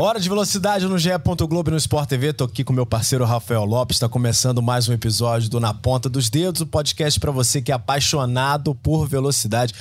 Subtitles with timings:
[0.00, 1.10] Hora de velocidade no GE.
[1.48, 2.32] Globo e no Sport TV.
[2.32, 3.96] Tô aqui com meu parceiro Rafael Lopes.
[3.96, 7.72] Está começando mais um episódio do Na Ponta dos Dedos, o podcast para você que
[7.72, 9.74] é apaixonado por velocidade.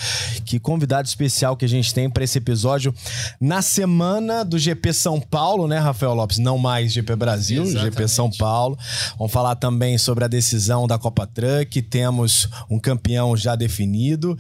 [0.44, 2.96] Que convidado especial que a gente tem para esse episódio
[3.40, 6.40] na semana do GP São Paulo, né, Rafael Lopes?
[6.40, 7.94] Não mais GP Brasil, Exatamente.
[7.94, 8.76] GP São Paulo.
[9.20, 11.80] Vamos falar também sobre a decisão da Copa Truck.
[11.84, 14.36] Temos um campeão já definido.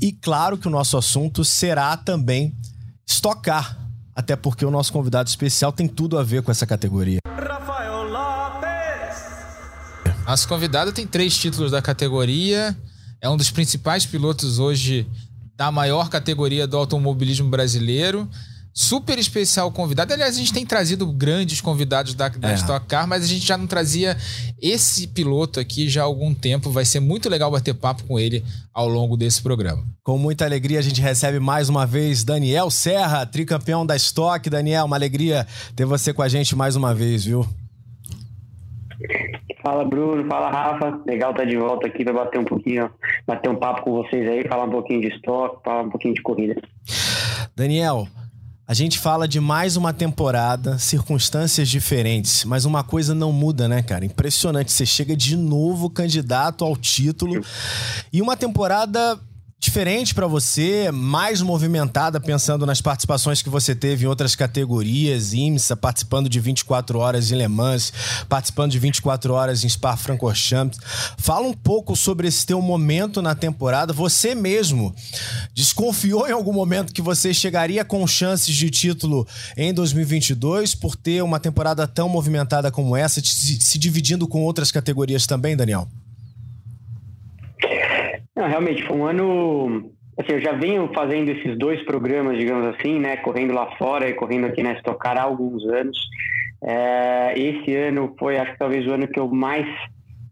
[0.00, 2.52] E claro que o nosso assunto será também
[3.06, 3.81] estocar
[4.14, 7.18] até porque o nosso convidado especial tem tudo a ver com essa categoria.
[7.26, 9.18] Rafael Lopes!
[10.26, 12.76] Nosso convidado tem três títulos da categoria,
[13.20, 15.06] é um dos principais pilotos hoje
[15.56, 18.28] da maior categoria do automobilismo brasileiro
[18.74, 20.12] super especial convidado.
[20.12, 22.54] Aliás, a gente tem trazido grandes convidados da, da é.
[22.54, 24.16] Stock Car, mas a gente já não trazia
[24.60, 26.70] esse piloto aqui já há algum tempo.
[26.70, 29.84] Vai ser muito legal bater papo com ele ao longo desse programa.
[30.02, 34.48] Com muita alegria, a gente recebe mais uma vez Daniel Serra, tricampeão da Stock.
[34.48, 37.46] Daniel, uma alegria ter você com a gente mais uma vez, viu?
[39.62, 42.90] Fala Bruno, fala Rafa, legal estar de volta aqui para bater um pouquinho,
[43.26, 46.22] bater um papo com vocês aí, falar um pouquinho de estoque, falar um pouquinho de
[46.22, 46.60] corrida.
[47.54, 48.08] Daniel,
[48.66, 53.82] a gente fala de mais uma temporada, circunstâncias diferentes, mas uma coisa não muda, né,
[53.82, 54.04] cara?
[54.04, 54.70] Impressionante.
[54.70, 57.44] Você chega de novo candidato ao título
[58.12, 59.18] e uma temporada
[59.62, 65.76] diferente para você, mais movimentada, pensando nas participações que você teve em outras categorias, IMSA,
[65.76, 67.92] participando de 24 horas em Le Mans,
[68.28, 70.80] participando de 24 horas em Spa-Francorchamps.
[71.16, 73.92] Fala um pouco sobre esse teu momento na temporada.
[73.92, 74.92] Você mesmo
[75.54, 79.24] desconfiou em algum momento que você chegaria com chances de título
[79.56, 85.24] em 2022 por ter uma temporada tão movimentada como essa, se dividindo com outras categorias
[85.24, 85.88] também, Daniel?
[88.34, 89.92] Não, realmente, foi um ano.
[90.18, 93.16] Assim, eu já venho fazendo esses dois programas, digamos assim, né?
[93.18, 95.98] Correndo lá fora e correndo aqui na Estocar há alguns anos.
[96.64, 99.66] É, esse ano foi, acho que talvez o ano que eu mais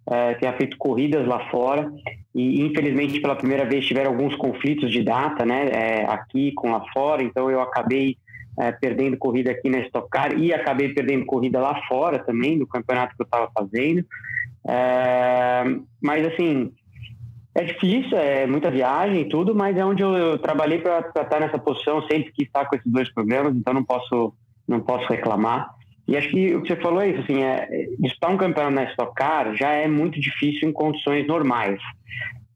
[0.09, 1.91] é, tenha feito corridas lá fora.
[2.35, 5.69] E, infelizmente, pela primeira vez tiveram alguns conflitos de data, né?
[5.71, 7.23] É, aqui com lá fora.
[7.23, 8.17] Então, eu acabei
[8.59, 13.15] é, perdendo corrida aqui na Estocar e acabei perdendo corrida lá fora também, no campeonato
[13.15, 14.05] que eu estava fazendo.
[14.67, 15.65] É,
[16.01, 16.73] mas, assim
[17.61, 21.41] é difícil, é muita viagem e tudo, mas é onde eu, eu trabalhei para estar
[21.41, 24.35] nessa posição, sempre que estar com esses dois programas, então não posso,
[24.67, 25.71] não posso reclamar.
[26.09, 28.91] E acho que o que você falou é isso, assim, é, disputar um campeonato na
[28.91, 31.79] Stock Car já é muito difícil em condições normais.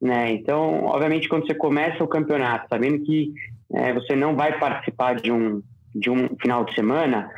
[0.00, 0.32] Né?
[0.32, 3.32] Então, obviamente, quando você começa o campeonato, sabendo que
[3.72, 5.62] é, você não vai participar de um,
[5.94, 7.31] de um final de semana,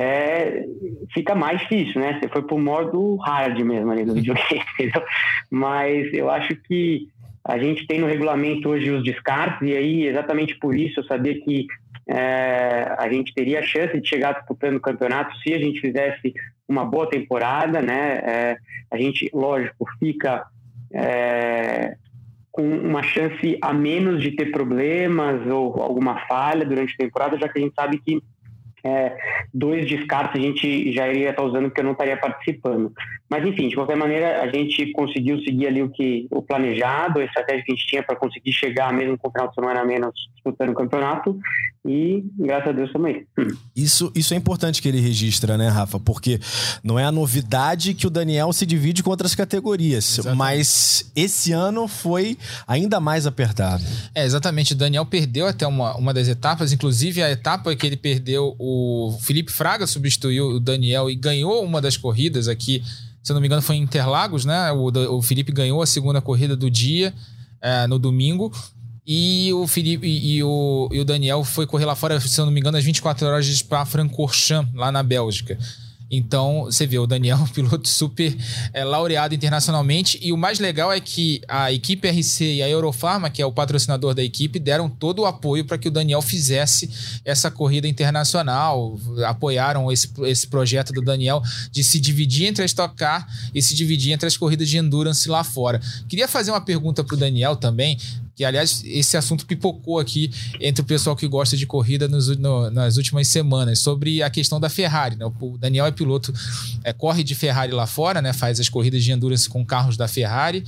[0.00, 0.64] é,
[1.12, 2.20] fica mais difícil, né?
[2.20, 5.02] Você foi pro modo hard mesmo ali no videogame, entendeu?
[5.50, 7.08] Mas eu acho que
[7.44, 11.34] a gente tem no regulamento hoje os descartes, e aí, exatamente por isso, eu sabia
[11.40, 11.66] que
[12.06, 16.32] é, a gente teria a chance de chegar disputando o campeonato se a gente fizesse
[16.68, 18.20] uma boa temporada, né?
[18.22, 18.56] É,
[18.92, 20.46] a gente, lógico, fica
[20.94, 21.96] é,
[22.52, 27.48] com uma chance a menos de ter problemas ou alguma falha durante a temporada, já
[27.48, 28.22] que a gente sabe que
[28.88, 29.16] é,
[29.52, 32.92] dois descartes a gente já iria estar usando porque eu não estaria participando.
[33.28, 37.24] Mas enfim, de qualquer maneira, a gente conseguiu seguir ali o que o planejado, a
[37.24, 39.84] estratégia que a gente tinha para conseguir chegar mesmo com o final de semana a
[39.84, 41.38] menos disputando o campeonato
[41.86, 43.26] e graças a Deus também.
[43.74, 45.98] Isso, isso é importante que ele registra, né, Rafa?
[45.98, 46.40] Porque
[46.82, 50.38] não é a novidade que o Daniel se divide com outras categorias, exatamente.
[50.38, 53.84] mas esse ano foi ainda mais apertado.
[54.14, 54.72] É, exatamente.
[54.72, 58.77] O Daniel perdeu até uma, uma das etapas, inclusive a etapa que ele perdeu, o
[59.20, 62.82] Felipe Fraga substituiu o Daniel e ganhou uma das corridas aqui
[63.28, 64.72] se não me engano, foi em Interlagos, né?
[64.72, 67.12] O, o Felipe ganhou a segunda corrida do dia
[67.60, 68.50] é, no domingo.
[69.06, 72.52] E o Felipe e, o, e o Daniel foi correr lá fora, se eu não
[72.52, 75.58] me engano, às 24 horas de Spa-Francorchamps, lá na Bélgica.
[76.10, 78.36] Então, você vê, o Daniel um piloto super
[78.72, 80.18] é, laureado internacionalmente.
[80.22, 83.52] E o mais legal é que a equipe RC e a Eurofarma, que é o
[83.52, 88.98] patrocinador da equipe, deram todo o apoio para que o Daniel fizesse essa corrida internacional.
[89.26, 93.74] Apoiaram esse, esse projeto do Daniel de se dividir entre a Stock Car e se
[93.74, 95.80] dividir entre as corridas de endurance lá fora.
[96.08, 97.98] Queria fazer uma pergunta para o Daniel também,
[98.38, 100.30] que aliás esse assunto pipocou aqui
[100.60, 104.60] entre o pessoal que gosta de corrida nos, no, nas últimas semanas sobre a questão
[104.60, 105.16] da Ferrari.
[105.16, 105.26] Né?
[105.40, 106.32] O Daniel é piloto,
[106.84, 108.32] é, corre de Ferrari lá fora, né?
[108.32, 110.64] faz as corridas de endurance com carros da Ferrari.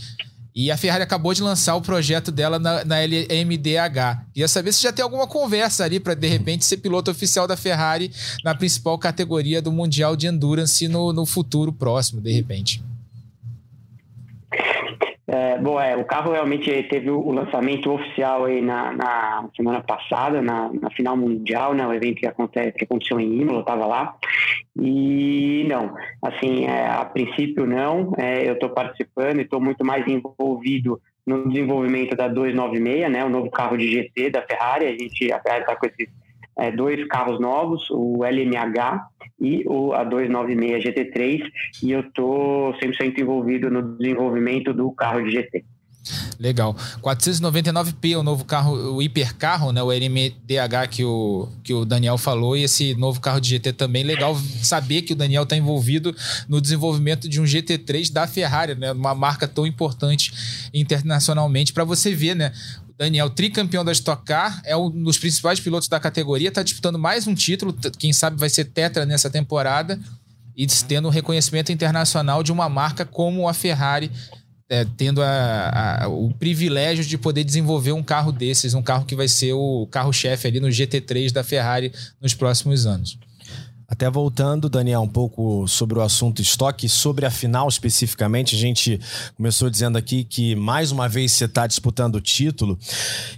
[0.53, 4.27] E a Ferrari acabou de lançar o projeto dela na, na LMDH.
[4.35, 7.57] Queria saber se já tem alguma conversa ali para, de repente, ser piloto oficial da
[7.57, 8.11] Ferrari
[8.43, 12.83] na principal categoria do Mundial de Endurance no, no futuro próximo, de repente.
[15.33, 20.43] É, bom, é, o carro realmente teve o lançamento oficial aí na, na semana passada,
[20.43, 24.17] na, na, final mundial, né, o evento que, acontece, que aconteceu em Imola, estava lá.
[24.77, 30.05] E não, assim, é, a princípio não, é, eu estou participando e estou muito mais
[30.09, 34.87] envolvido no desenvolvimento da 296, né, o novo carro de GT da Ferrari.
[34.87, 36.09] A gente, Ferrari está com esses
[36.61, 39.07] é, dois carros novos, o LMH
[39.41, 41.43] e o A296 GT3,
[41.83, 45.65] e eu estou 100% envolvido no desenvolvimento do carro de GT.
[46.39, 46.75] Legal.
[47.03, 49.83] 499p, o novo carro, o hipercarro, né?
[49.83, 54.03] O LMDH que o, que o Daniel falou, e esse novo carro de GT também.
[54.03, 56.15] Legal saber que o Daniel está envolvido
[56.49, 58.93] no desenvolvimento de um GT3 da Ferrari, né?
[58.93, 60.33] Uma marca tão importante
[60.73, 62.53] internacionalmente, para você ver, né?
[63.01, 67.27] Daniel, tricampeão da Stock Car, é um dos principais pilotos da categoria, está disputando mais
[67.27, 69.99] um título, quem sabe vai ser tetra nessa temporada,
[70.55, 74.11] e tendo um reconhecimento internacional de uma marca como a Ferrari,
[74.69, 79.17] é, tendo a, a, o privilégio de poder desenvolver um carro desses, um carro que
[79.17, 83.19] vai ser o carro-chefe ali no GT3 da Ferrari nos próximos anos.
[83.91, 89.01] Até voltando, Daniel, um pouco sobre o assunto estoque, sobre a final especificamente, a gente
[89.37, 92.79] começou dizendo aqui que mais uma vez você está disputando o título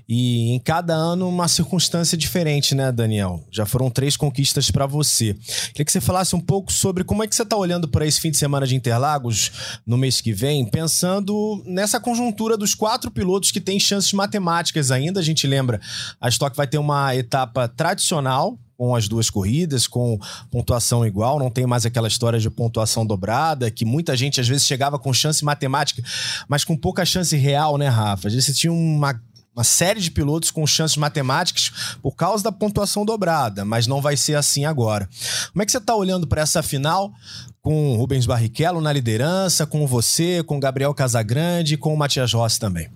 [0.07, 3.43] e em cada ano uma circunstância diferente, né, Daniel?
[3.51, 5.35] Já foram três conquistas para você.
[5.69, 8.21] Queria que você falasse um pouco sobre como é que você está olhando para esse
[8.21, 13.51] fim de semana de Interlagos no mês que vem, pensando nessa conjuntura dos quatro pilotos
[13.51, 15.19] que têm chances matemáticas ainda.
[15.19, 15.81] A gente lembra,
[16.21, 20.19] a Stock vai ter uma etapa tradicional com as duas corridas, com
[20.51, 24.67] pontuação igual, não tem mais aquela história de pontuação dobrada, que muita gente às vezes
[24.67, 26.03] chegava com chance matemática,
[26.49, 28.27] mas com pouca chance real, né, Rafa?
[28.27, 29.23] Às vezes você tinha uma
[29.55, 31.71] uma série de pilotos com chances matemáticas
[32.03, 35.09] por causa da pontuação dobrada, mas não vai ser assim agora.
[35.53, 37.13] Como é que você está olhando para essa final
[37.61, 42.33] com o Rubens Barrichello na liderança, com você, com Gabriel Casagrande e com o Matias
[42.33, 42.91] Rossi também?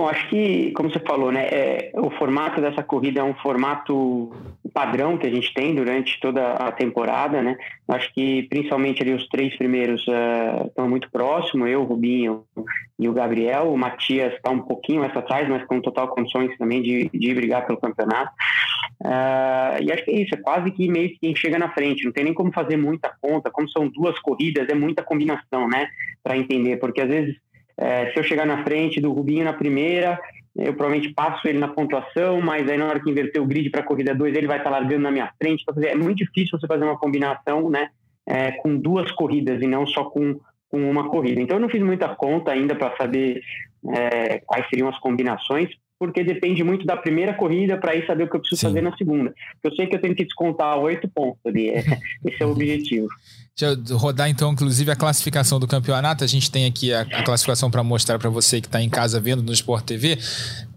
[0.00, 4.32] Bom, acho que, como você falou, né, é, o formato dessa corrida é um formato
[4.72, 7.54] padrão que a gente tem durante toda a temporada, né?
[7.86, 12.44] Acho que principalmente ali os três primeiros uh, estão muito próximos, eu, o Rubinho
[12.98, 13.70] e o Gabriel.
[13.70, 17.66] O Matias está um pouquinho mais atrás, mas com total condições também de, de brigar
[17.66, 18.32] pelo campeonato.
[19.04, 22.06] Uh, e acho que é isso, é quase que meio que quem chega na frente,
[22.06, 25.88] não tem nem como fazer muita conta, como são duas corridas, é muita combinação, né,
[26.22, 27.36] para entender, porque às vezes
[27.80, 30.20] é, se eu chegar na frente do Rubinho na primeira,
[30.54, 33.80] eu provavelmente passo ele na pontuação, mas aí na hora que inverter o grid para
[33.80, 35.64] a corrida 2, ele vai estar tá largando na minha frente.
[35.84, 37.88] É muito difícil você fazer uma combinação né,
[38.26, 40.38] é, com duas corridas e não só com,
[40.68, 41.40] com uma corrida.
[41.40, 43.40] Então eu não fiz muita conta ainda para saber
[43.88, 48.28] é, quais seriam as combinações, porque depende muito da primeira corrida para ir saber o
[48.28, 48.66] que eu preciso Sim.
[48.66, 49.34] fazer na segunda.
[49.62, 51.78] Eu sei que eu tenho que descontar oito pontos ali, é,
[52.26, 53.08] esse é o objetivo.
[53.60, 56.24] Deixa eu rodar então, inclusive, a classificação do campeonato.
[56.24, 59.20] A gente tem aqui a, a classificação para mostrar para você que está em casa
[59.20, 60.18] vendo no Sport TV.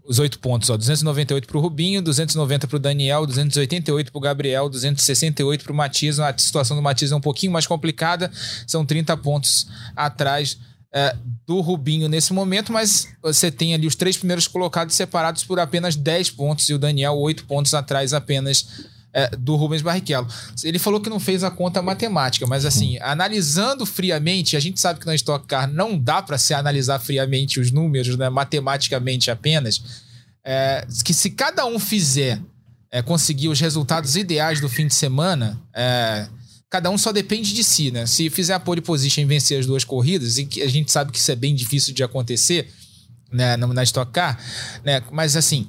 [0.06, 4.21] Os oito pontos, ó, 298 para o Rubinho, 290 para o Daniel, 288 para o
[4.21, 6.19] Gabriel, 268 para o Matias.
[6.19, 8.30] A situação do Matias é um pouquinho mais complicada,
[8.68, 9.65] são 30 pontos
[9.95, 10.57] atrás
[10.94, 11.15] é,
[11.47, 15.95] do Rubinho nesse momento, mas você tem ali os três primeiros colocados separados por apenas
[15.95, 20.27] 10 pontos e o Daniel 8 pontos atrás apenas é, do Rubens Barrichello.
[20.63, 25.00] Ele falou que não fez a conta matemática, mas assim, analisando friamente, a gente sabe
[25.00, 29.82] que na Stock Car não dá para se analisar friamente os números, né, matematicamente apenas,
[30.43, 32.41] é, que se cada um fizer
[32.91, 36.27] é, conseguir os resultados ideais do fim de semana, é,
[36.70, 38.05] cada um só depende de si, né?
[38.08, 41.20] Se fizer a pole position e vencer as duas corridas, e a gente sabe que
[41.20, 42.67] isso é bem difícil de acontecer,
[43.32, 44.39] né, na Stock Car,
[44.84, 45.01] né?
[45.12, 45.67] Mas assim,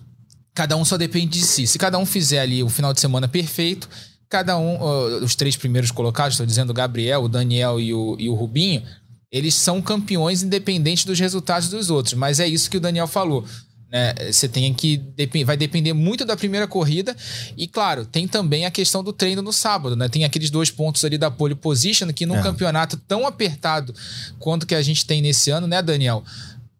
[0.54, 1.66] cada um só depende de si.
[1.66, 3.88] Se cada um fizer ali o final de semana perfeito,
[4.28, 8.28] cada um, os três primeiros colocados, estou dizendo o Gabriel, o Daniel e o, e
[8.28, 8.82] o Rubinho,
[9.30, 12.14] eles são campeões independentes dos resultados dos outros.
[12.14, 13.44] Mas é isso que o Daniel falou.
[13.90, 14.14] Né?
[14.32, 15.00] Você tem que
[15.44, 17.16] vai depender muito da primeira corrida
[17.56, 20.08] e claro tem também a questão do treino no sábado, né?
[20.08, 22.42] Tem aqueles dois pontos ali da pole position que num é.
[22.42, 23.94] campeonato tão apertado
[24.40, 26.24] quanto que a gente tem nesse ano, né, Daniel?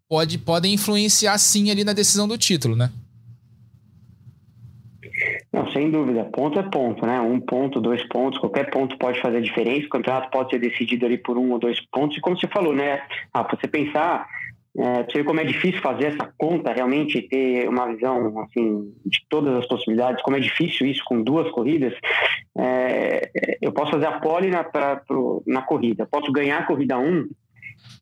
[0.09, 2.91] Pode podem influenciar sim ali na decisão do título, né?
[5.75, 6.23] Sem dúvida.
[6.23, 7.19] Ponto é ponto, né?
[7.19, 9.87] Um ponto, dois pontos, qualquer ponto pode fazer diferença.
[9.87, 12.17] O campeonato pode ser decidido ali por um ou dois pontos.
[12.17, 13.01] E como você falou, né?
[13.33, 14.25] Ah, você pensar
[14.77, 19.55] é, você como é difícil fazer essa conta, realmente ter uma visão assim de todas
[19.57, 21.93] as possibilidades, como é difícil isso com duas corridas.
[22.57, 23.29] É,
[23.61, 27.01] eu posso fazer a pole na, pra, pro, na corrida, posso ganhar a corrida 1
[27.01, 27.29] um,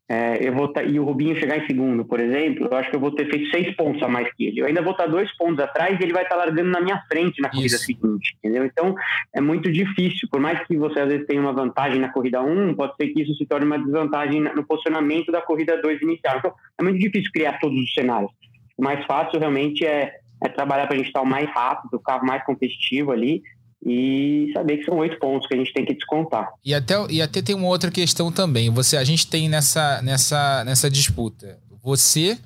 [0.06, 2.96] é, eu vou tá, e o Rubinho chegar em segundo, por exemplo, eu acho que
[2.96, 4.60] eu vou ter feito seis pontos a mais que ele.
[4.60, 6.80] Eu ainda vou estar tá dois pontos atrás e ele vai estar tá largando na
[6.80, 7.86] minha frente na corrida Isso.
[7.86, 8.66] seguinte, entendeu?
[8.66, 8.94] Então
[9.34, 10.28] é muito difícil.
[10.30, 13.08] Por mais que você às vezes tenha uma vantagem na corrida 1, um, pode ser
[13.08, 16.36] que isso se torne uma desvantagem no posicionamento da corrida 2 inicial.
[16.38, 18.30] Então é muito difícil criar todos os cenários.
[18.76, 22.00] O mais fácil realmente é, é trabalhar para a gente estar o mais rápido, o
[22.00, 23.42] carro mais competitivo ali
[23.84, 26.52] e saber que são oito pontos que a gente tem que descontar.
[26.64, 28.70] E até, e até tem uma outra questão também.
[28.70, 31.58] Você, a gente tem nessa, nessa, nessa disputa.
[31.82, 32.38] Você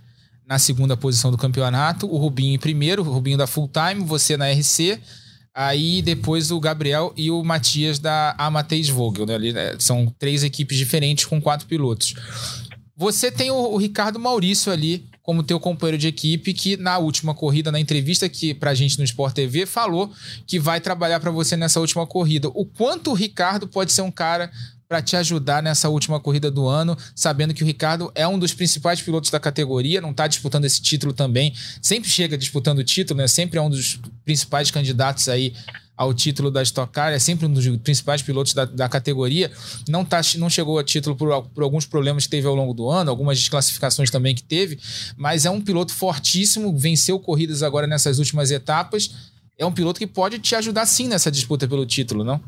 [0.48, 4.34] na segunda posição do campeonato, o Rubinho em primeiro, o Rubinho da Full Time, você
[4.34, 4.98] na RC,
[5.54, 9.26] aí depois o Gabriel e o Matias da Amateis Vogel.
[9.26, 9.38] Né?
[9.38, 9.76] né?
[9.78, 12.14] São três equipes diferentes com quatro pilotos.
[12.96, 17.34] Você tem o, o Ricardo Maurício ali como teu companheiro de equipe, que na última
[17.34, 20.10] corrida, na entrevista que pra gente no Sport TV, falou
[20.46, 22.48] que vai trabalhar para você nessa última corrida.
[22.54, 24.50] O quanto o Ricardo pode ser um cara
[24.88, 28.54] para te ajudar nessa última corrida do ano, sabendo que o Ricardo é um dos
[28.54, 33.18] principais pilotos da categoria, não está disputando esse título também, sempre chega disputando o título,
[33.18, 33.28] né?
[33.28, 35.52] Sempre é um dos principais candidatos aí
[35.98, 39.50] ao título da Stock Car, é sempre um dos principais pilotos da, da categoria.
[39.88, 42.88] Não, tá, não chegou a título por, por, alguns problemas que teve ao longo do
[42.88, 44.78] ano, algumas desclassificações também que teve,
[45.16, 49.32] mas é um piloto fortíssimo, venceu corridas agora nessas últimas etapas.
[49.58, 52.40] É um piloto que pode te ajudar sim nessa disputa pelo título, não?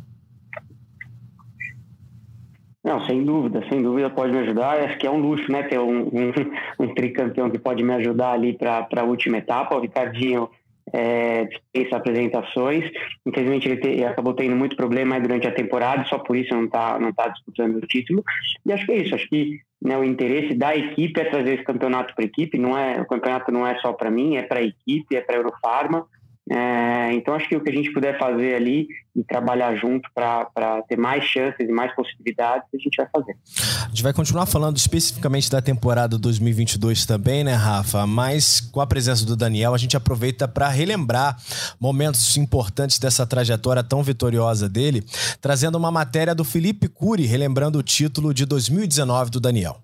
[2.85, 4.79] Não, sem dúvida, sem dúvida pode me ajudar.
[4.79, 5.65] Acho que é um luxo, né?
[5.65, 6.33] Ter um, um,
[6.79, 9.75] um tricampeão que pode me ajudar ali para a última etapa.
[9.75, 10.49] O Ricardinho
[10.93, 11.49] é,
[11.93, 12.91] apresentações.
[13.27, 16.65] Infelizmente ele, te, ele, acabou tendo muito problema durante a temporada, só por isso não
[16.65, 18.25] está não tá disputando o título.
[18.65, 19.15] E acho que é isso.
[19.15, 22.59] Acho que né, o interesse da equipe é trazer esse campeonato para a equipe.
[22.59, 25.37] Não é o campeonato não é só para mim, é para a equipe, é para
[25.37, 26.07] a Eurofarma.
[26.53, 30.83] É, então, acho que o que a gente puder fazer ali e trabalhar junto para
[30.89, 33.37] ter mais chances e mais possibilidades, a gente vai fazer.
[33.85, 38.05] A gente vai continuar falando especificamente da temporada 2022 também, né, Rafa?
[38.05, 41.37] Mas com a presença do Daniel, a gente aproveita para relembrar
[41.79, 45.05] momentos importantes dessa trajetória tão vitoriosa dele,
[45.41, 49.81] trazendo uma matéria do Felipe Cury, relembrando o título de 2019 do Daniel.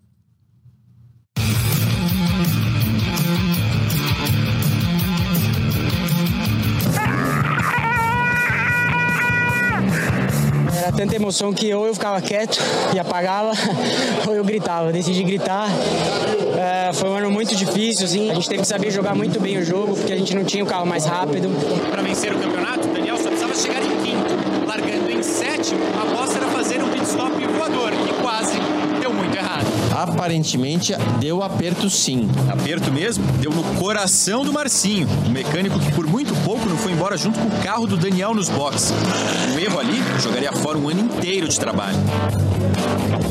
[10.96, 12.58] Tanta emoção que ou eu ficava quieto
[12.94, 13.52] e apagava,
[14.26, 14.90] ou eu gritava.
[14.90, 15.68] decidi gritar.
[16.56, 18.30] É, foi um ano muito difícil, assim.
[18.30, 20.64] A gente teve que saber jogar muito bem o jogo, porque a gente não tinha
[20.64, 21.48] o carro mais rápido.
[21.90, 24.45] Para vencer o campeonato, Daniel só precisava chegar em quinto.
[24.78, 28.52] Largando em sétimo, a aposta era fazer um pit stop voador, que quase
[29.00, 29.64] deu muito errado.
[29.90, 32.28] Aparentemente deu aperto sim.
[32.52, 33.24] Aperto mesmo?
[33.40, 37.38] Deu no coração do Marcinho, o mecânico que por muito pouco não foi embora junto
[37.38, 38.92] com o carro do Daniel nos boxes.
[39.54, 41.96] Um erro ali jogaria fora um ano inteiro de trabalho.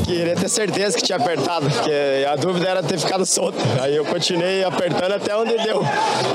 [0.06, 3.58] Queria ter certeza que tinha apertado, porque a dúvida era ter ficado solto.
[3.80, 5.82] Aí eu continuei apertando até onde deu.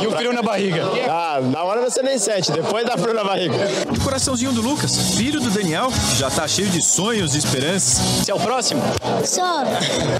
[0.01, 0.83] E o frio na barriga?
[1.09, 3.55] Ah, na hora você nem sente, depois dá frio na barriga.
[3.89, 5.87] O coraçãozinho do Lucas, filho do Daniel,
[6.17, 7.99] já tá cheio de sonhos e esperanças.
[7.99, 8.81] Você é o próximo?
[9.23, 9.63] Só.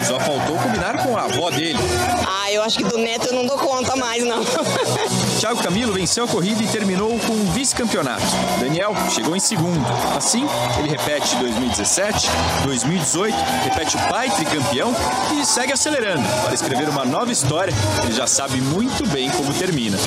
[0.02, 1.80] Só faltou combinar com a avó dele.
[2.26, 4.42] Ah, eu acho que do neto eu não dou conta mais, não.
[5.40, 8.24] Thiago Camilo venceu a corrida e terminou com um vice-campeonato.
[8.60, 9.82] Daniel chegou em segundo.
[10.16, 10.48] Assim,
[10.80, 12.30] ele repete 2017,
[12.64, 14.94] 2018, repete o pai tricampeão
[15.40, 17.74] e segue acelerando para escrever uma nova história.
[18.04, 19.98] Ele já sabe muito bem como termina.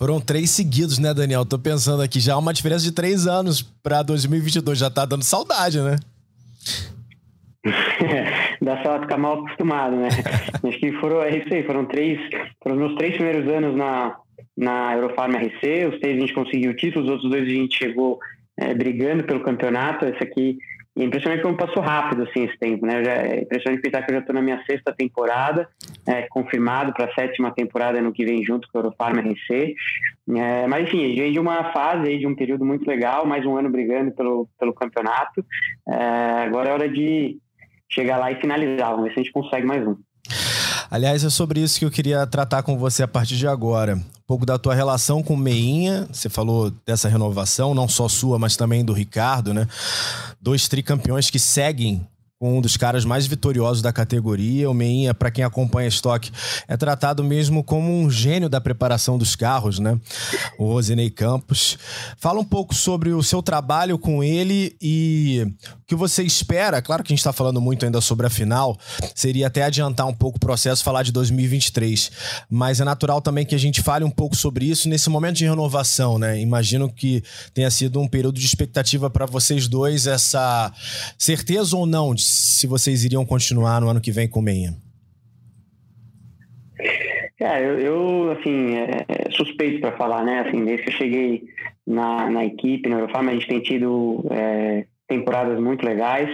[0.00, 1.44] Foram três seguidos, né, Daniel?
[1.44, 4.78] Tô pensando aqui, já há uma diferença de três anos para 2022.
[4.78, 5.98] Já tá dando saudade, né?
[8.60, 10.08] Dá só ficar mal acostumado, né?
[10.62, 12.18] Acho que foram, é isso aí, foram três,
[12.62, 14.16] foram os meus três primeiros anos na,
[14.56, 17.76] na Eurofarm RC, os três a gente conseguiu o título, os outros dois a gente
[17.76, 18.18] chegou
[18.58, 20.58] é, brigando pelo campeonato, esse aqui
[20.96, 23.04] e é impressionante como passou rápido assim esse tempo, né?
[23.04, 25.68] Já, é impressionante pensar que eu já estou na minha sexta temporada,
[26.06, 29.74] é, confirmado para a sétima temporada no que vem junto com o Eurofarm RC.
[30.36, 33.24] É, mas enfim, a gente vem de uma fase aí, de um período muito legal,
[33.24, 35.44] mais um ano brigando pelo, pelo campeonato.
[35.88, 37.38] É, agora é hora de
[37.90, 39.96] chegar lá e finalizar, vamos ver se a gente consegue mais um.
[40.90, 43.94] Aliás, é sobre isso que eu queria tratar com você a partir de agora.
[43.94, 46.08] Um pouco da tua relação com o Meinha.
[46.10, 49.68] Você falou dessa renovação, não só sua, mas também do Ricardo, né?
[50.40, 52.04] Dois tricampeões que seguem
[52.40, 54.70] com um dos caras mais vitoriosos da categoria.
[54.70, 56.32] O Meinha, para quem acompanha estoque,
[56.66, 60.00] é tratado mesmo como um gênio da preparação dos carros, né?
[60.58, 61.76] O Rosinei Campos.
[62.16, 65.46] Fala um pouco sobre o seu trabalho com ele e
[65.82, 66.80] o que você espera.
[66.80, 68.78] Claro que a gente está falando muito ainda sobre a final,
[69.14, 72.10] seria até adiantar um pouco o processo, falar de 2023.
[72.48, 75.44] Mas é natural também que a gente fale um pouco sobre isso nesse momento de
[75.44, 76.40] renovação, né?
[76.40, 80.72] Imagino que tenha sido um período de expectativa para vocês dois, essa
[81.18, 84.76] certeza ou não de se vocês iriam continuar no ano que vem com o Menha.
[87.40, 90.40] É, eu, eu assim, é, é suspeito para falar, né?
[90.40, 91.44] Assim, desde que eu cheguei
[91.86, 96.28] na, na equipe, na Eurofarm, a gente tem tido é, temporadas muito legais.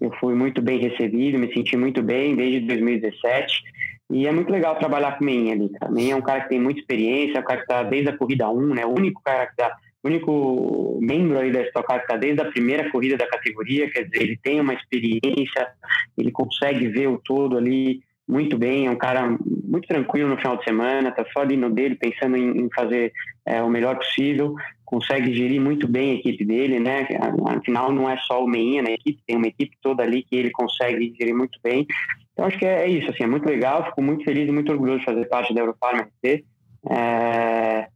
[0.00, 3.62] Eu fui muito bem recebido, me senti muito bem desde 2017.
[4.10, 5.92] E é muito legal trabalhar com o Menha ali, cara.
[5.92, 8.16] Menha é um cara que tem muita experiência, é um cara que está desde a
[8.16, 8.86] corrida 1, né?
[8.86, 12.50] O único cara que está o único membro aí da Stock Car está desde a
[12.50, 15.68] primeira corrida da categoria, quer dizer, ele tem uma experiência,
[16.16, 20.56] ele consegue ver o todo ali muito bem, é um cara muito tranquilo no final
[20.56, 23.12] de semana, tá só ali no dele, pensando em, em fazer
[23.44, 27.06] é, o melhor possível, consegue gerir muito bem a equipe dele, né?
[27.46, 30.50] Afinal, não é só o Meinha na equipe, tem uma equipe toda ali que ele
[30.50, 31.86] consegue gerir muito bem.
[32.32, 34.72] Então, acho que é, é isso, assim, é muito legal, fico muito feliz e muito
[34.72, 36.44] orgulhoso de fazer parte da Eurofarm RC.
[36.90, 37.88] É,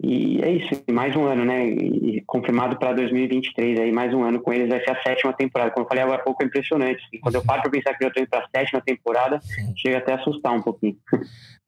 [0.00, 1.66] e é isso, mais um ano, né?
[1.66, 5.72] E confirmado para 2023, aí mais um ano com eles vai ser a sétima temporada.
[5.72, 7.02] Como eu falei agora há pouco, é impressionante.
[7.12, 9.40] E quando eu paro para pensar que eu estou indo para a sétima temporada,
[9.76, 10.96] chega até a assustar um pouquinho.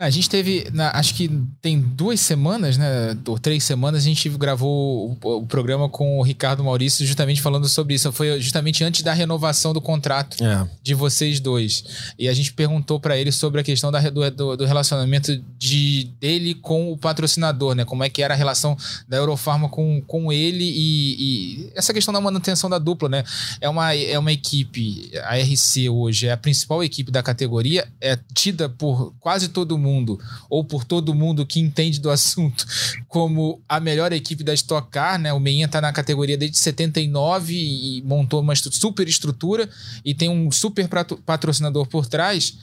[0.00, 1.28] A gente teve, na, acho que
[1.60, 3.14] tem duas semanas, né?
[3.26, 7.68] Ou três semanas, a gente gravou o, o, programa com o Ricardo Maurício, justamente falando
[7.68, 8.10] sobre isso.
[8.10, 10.66] Foi justamente antes da renovação do contrato é.
[10.82, 12.14] de vocês dois.
[12.18, 16.54] E a gente perguntou para ele sobre a questão da, do, do, relacionamento de, dele
[16.54, 17.84] com o patrocinador, né?
[17.84, 18.76] Como é que era a relação
[19.08, 23.24] da Eurofarma com, com ele e, e essa questão da manutenção da dupla, né?
[23.60, 28.18] É uma, é uma equipe, a RC hoje é a principal equipe da categoria, é
[28.34, 32.66] tida por quase todo mundo ou por todo mundo que entende do assunto,
[33.08, 35.32] como a melhor equipe da Stock Car, né?
[35.32, 39.68] O Meinha está na categoria desde 79 e montou uma super estrutura
[40.04, 40.88] e tem um super
[41.24, 42.56] patrocinador por trás.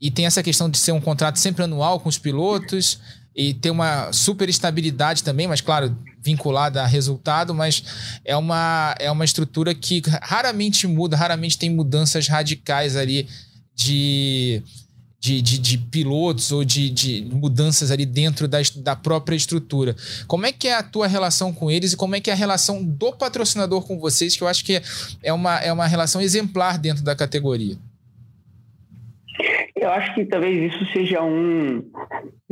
[0.00, 2.98] E tem essa questão de ser um contrato sempre anual com os pilotos
[3.36, 7.84] e ter uma super estabilidade também, mas claro, vinculada a resultado, mas
[8.24, 13.28] é uma, é uma estrutura que raramente muda, raramente tem mudanças radicais ali
[13.74, 14.62] de
[15.18, 19.96] de, de, de, pilotos ou de, de mudanças ali dentro da, da própria estrutura.
[20.28, 22.36] Como é que é a tua relação com eles e como é que é a
[22.36, 24.80] relação do patrocinador com vocês, que eu acho que
[25.22, 27.76] é uma, é uma relação exemplar dentro da categoria?
[29.74, 31.82] Eu acho que talvez isso seja um,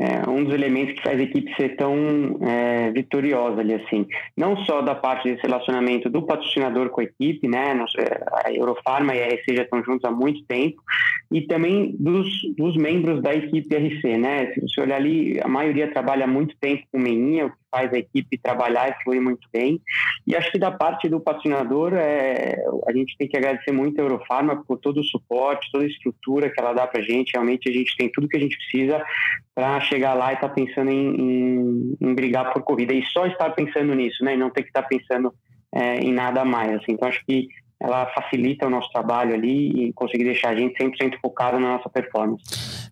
[0.04, 4.06] é, um dos elementos que faz a equipe ser tão é, vitoriosa ali assim.
[4.36, 7.74] Não só da parte desse relacionamento do patrocinador com a equipe, né?
[8.44, 10.82] A Eurofarma e a RC já estão juntos há muito tempo,
[11.32, 14.52] e também dos, dos membros da equipe RC, né?
[14.52, 17.98] Se você olhar ali, a maioria trabalha muito tempo com Meninha, o que faz a
[17.98, 19.80] equipe trabalhar e fluir muito bem.
[20.26, 24.04] E acho que da parte do patrocinador, é, a gente tem que agradecer muito a
[24.04, 27.32] Eurofarma por todo o suporte, toda a estrutura que ela dá para gente.
[27.32, 29.04] Realmente a gente tem tudo que a gente precisa
[29.54, 32.92] para chegar lá e estar tá pensando em, em, em, brigar por corrida.
[32.92, 34.34] E só estar pensando nisso, né?
[34.34, 35.32] E não ter que estar tá pensando
[35.72, 36.76] é, em nada mais.
[36.76, 36.92] Assim.
[36.92, 37.48] Então acho que
[37.80, 41.88] ela facilita o nosso trabalho ali e conseguir deixar a gente 100% focado na nossa
[41.88, 42.42] performance.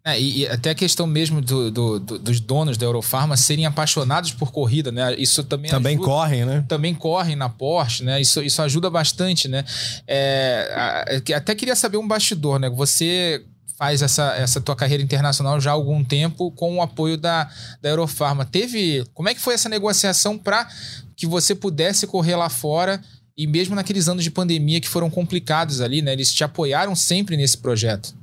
[0.04, 4.32] É, e, até a questão mesmo do, do, do, dos donos da Eurofarma serem apaixonados
[4.32, 5.14] por corrida, né?
[5.16, 6.64] Isso também também ajuda, correm, né?
[6.68, 8.20] Também correm na Porsche, né?
[8.20, 9.64] Isso, isso ajuda bastante, né?
[10.06, 12.68] É, até queria saber um bastidor, né?
[12.68, 13.44] Você
[13.82, 17.50] faz essa, essa tua carreira internacional já há algum tempo com o apoio da,
[17.82, 18.44] da Eurofarma.
[18.44, 20.68] Teve como é que foi essa negociação para
[21.16, 23.00] que você pudesse correr lá fora
[23.36, 26.12] e mesmo naqueles anos de pandemia que foram complicados ali, né?
[26.12, 28.14] Eles te apoiaram sempre nesse projeto.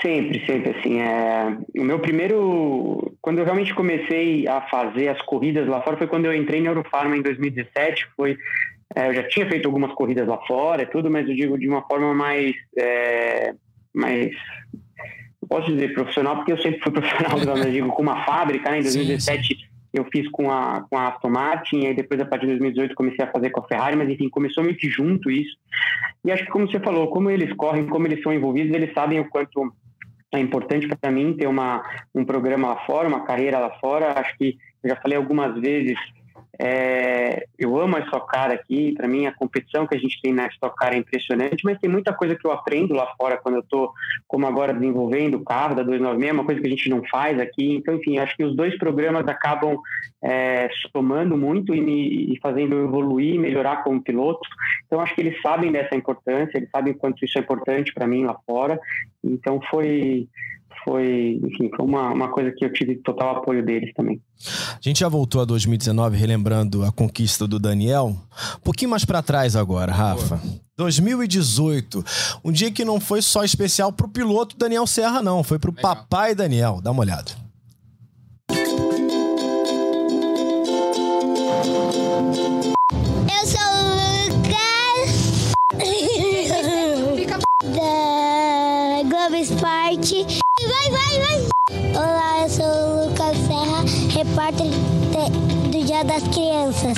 [0.00, 1.58] Sempre, sempre, assim, é...
[1.78, 6.24] o meu primeiro, quando eu realmente comecei a fazer as corridas lá fora foi quando
[6.24, 8.38] eu entrei na Eurofarma em 2017, foi,
[8.94, 11.68] é, eu já tinha feito algumas corridas lá fora e tudo, mas eu digo de
[11.68, 13.54] uma forma mais, é...
[13.94, 14.30] mais,
[15.40, 18.70] não posso dizer profissional, porque eu sempre fui profissional, mas eu digo com uma fábrica,
[18.70, 22.20] né, em 2017 sim, sim eu fiz com a, com a Aston Martin, e depois,
[22.20, 24.88] a partir de 2018, comecei a fazer com a Ferrari, mas enfim, começou meio que
[24.88, 25.56] junto isso.
[26.24, 29.20] E acho que, como você falou, como eles correm, como eles são envolvidos, eles sabem
[29.20, 29.72] o quanto
[30.32, 31.82] é importante para mim ter uma,
[32.14, 34.18] um programa lá fora, uma carreira lá fora.
[34.18, 35.96] Acho que eu já falei algumas vezes
[36.60, 40.48] É, eu amo a Stock aqui, para mim a competição que a gente tem na
[40.48, 43.92] Stock é impressionante, mas tem muita coisa que eu aprendo lá fora quando eu estou,
[44.26, 47.76] como agora, desenvolvendo o carro da 296, uma coisa que a gente não faz aqui.
[47.76, 49.78] Então, enfim, acho que os dois programas acabam
[50.20, 54.48] é, somando muito e me e fazendo evoluir, melhorar como piloto.
[54.86, 58.24] Então, acho que eles sabem dessa importância, eles sabem quanto isso é importante para mim
[58.24, 58.80] lá fora.
[59.22, 60.28] Então, foi
[60.88, 64.18] foi, enfim, foi uma, uma coisa que eu tive total apoio deles também.
[64.72, 68.16] A gente já voltou a 2019 relembrando a conquista do Daniel.
[68.56, 70.40] Um pouquinho mais para trás agora, Rafa.
[70.78, 72.02] 2018,
[72.42, 75.94] um dia que não foi só especial pro piloto Daniel Serra, não, foi pro Legal.
[75.94, 76.80] papai Daniel.
[76.82, 77.32] Dá uma olhada.
[83.28, 83.90] Eu sou o
[84.30, 85.52] Lucas
[87.76, 90.47] da Globo Esporte.
[90.68, 91.38] Vai, vai, vai!
[91.96, 94.66] Olá, eu sou o Lucas Serra, repórter
[95.70, 96.94] do Dia das Crianças.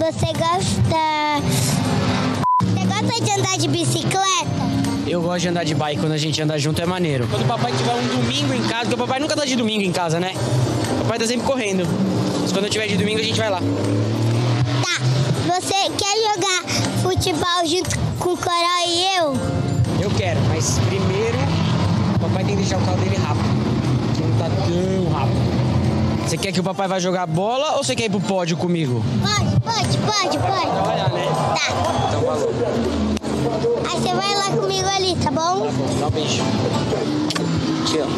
[0.00, 1.42] Você gosta.
[2.60, 4.22] Você gosta de andar de bicicleta?
[5.06, 7.28] Eu gosto de andar de bike, quando a gente anda junto é maneiro.
[7.28, 9.84] Quando o papai tiver um domingo em casa, porque o papai nunca tá de domingo
[9.84, 10.34] em casa, né?
[10.96, 11.86] O papai tá sempre correndo.
[12.42, 13.60] Mas quando eu tiver de domingo a gente vai lá.
[13.60, 15.00] Tá,
[15.46, 16.64] você quer jogar
[17.00, 19.36] futebol junto com o Coral e eu?
[20.00, 21.38] Eu quero, mas primeiro
[22.16, 23.44] o papai tem que deixar o carro dele rápido.
[24.14, 25.52] Que não tá tão rápido.
[26.26, 29.04] Você quer que o papai vá jogar bola ou você quer ir pro pódio comigo?
[29.20, 30.70] Pode, pode, pode, pode.
[30.72, 31.26] Trabalhar, né?
[31.54, 31.72] Tá.
[32.08, 32.52] Então falou.
[33.90, 35.66] Aí você vai lá comigo ali, tá bom?
[35.66, 36.42] Tá bom, dá um beijo.
[37.86, 38.12] Te amo.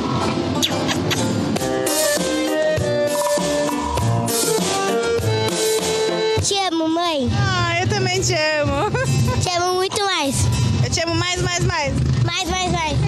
[6.85, 7.29] Amo, mãe.
[7.33, 8.91] Ah, eu também te amo.
[9.41, 10.37] Te amo muito mais.
[10.83, 11.93] Eu te amo mais, mais, mais.
[12.25, 12.99] Mais, mais, mais.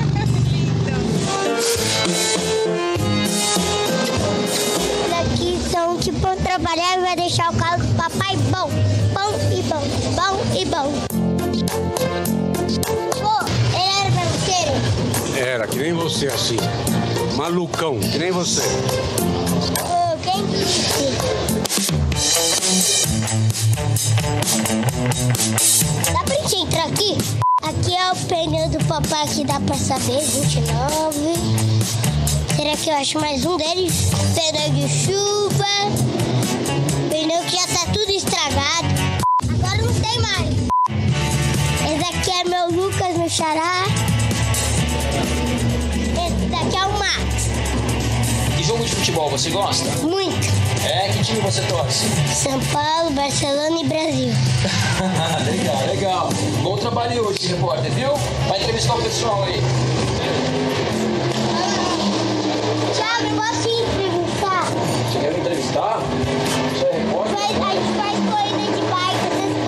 [5.11, 8.71] Daqui são que vão trabalhar e vai deixar o carro do papai bom.
[9.15, 9.83] Bom e bom.
[10.15, 10.93] Bom e bom.
[13.21, 15.41] Pô, ele era pra você?
[15.41, 16.57] Era, que nem você, assim.
[17.37, 18.63] Malucão, que nem você.
[19.83, 20.96] Ô, quem?
[26.13, 27.19] Dá pra gente entrar aqui?
[27.63, 30.73] Aqui é o pneu do papai que dá pra saber, 29.
[32.57, 33.93] Será que eu acho mais um deles?
[34.35, 35.67] Pneu de chuva.
[37.11, 38.89] Pneu que já tá tudo estragado.
[39.43, 40.55] Agora não tem mais.
[41.93, 43.85] Esse aqui é meu Lucas, meu xará.
[49.17, 49.91] Futebol você gosta?
[50.07, 50.47] Muito.
[50.85, 52.07] É, que time você torce?
[52.35, 54.29] São Paulo, Barcelona e Brasil.
[55.47, 56.29] legal, legal.
[56.63, 58.13] Bom trabalho hoje, repórter, viu?
[58.47, 59.63] Vai entrevistar o pessoal aí.
[62.95, 64.65] Thiago, posso entrevistar?
[65.11, 66.01] Você quer me entrevistar?
[66.75, 67.37] Você é repórter?
[67.59, 69.66] Faz, gente faz corrida de bike,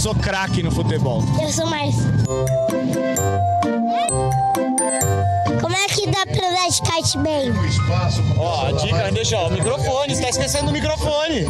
[0.00, 1.22] sou craque no futebol.
[1.42, 1.94] Eu sou mais.
[5.60, 7.52] Como é que dá pra andar de kite bem?
[8.38, 11.44] Ó, a dica, deixa, ó, o microfone, você tá esquecendo do microfone.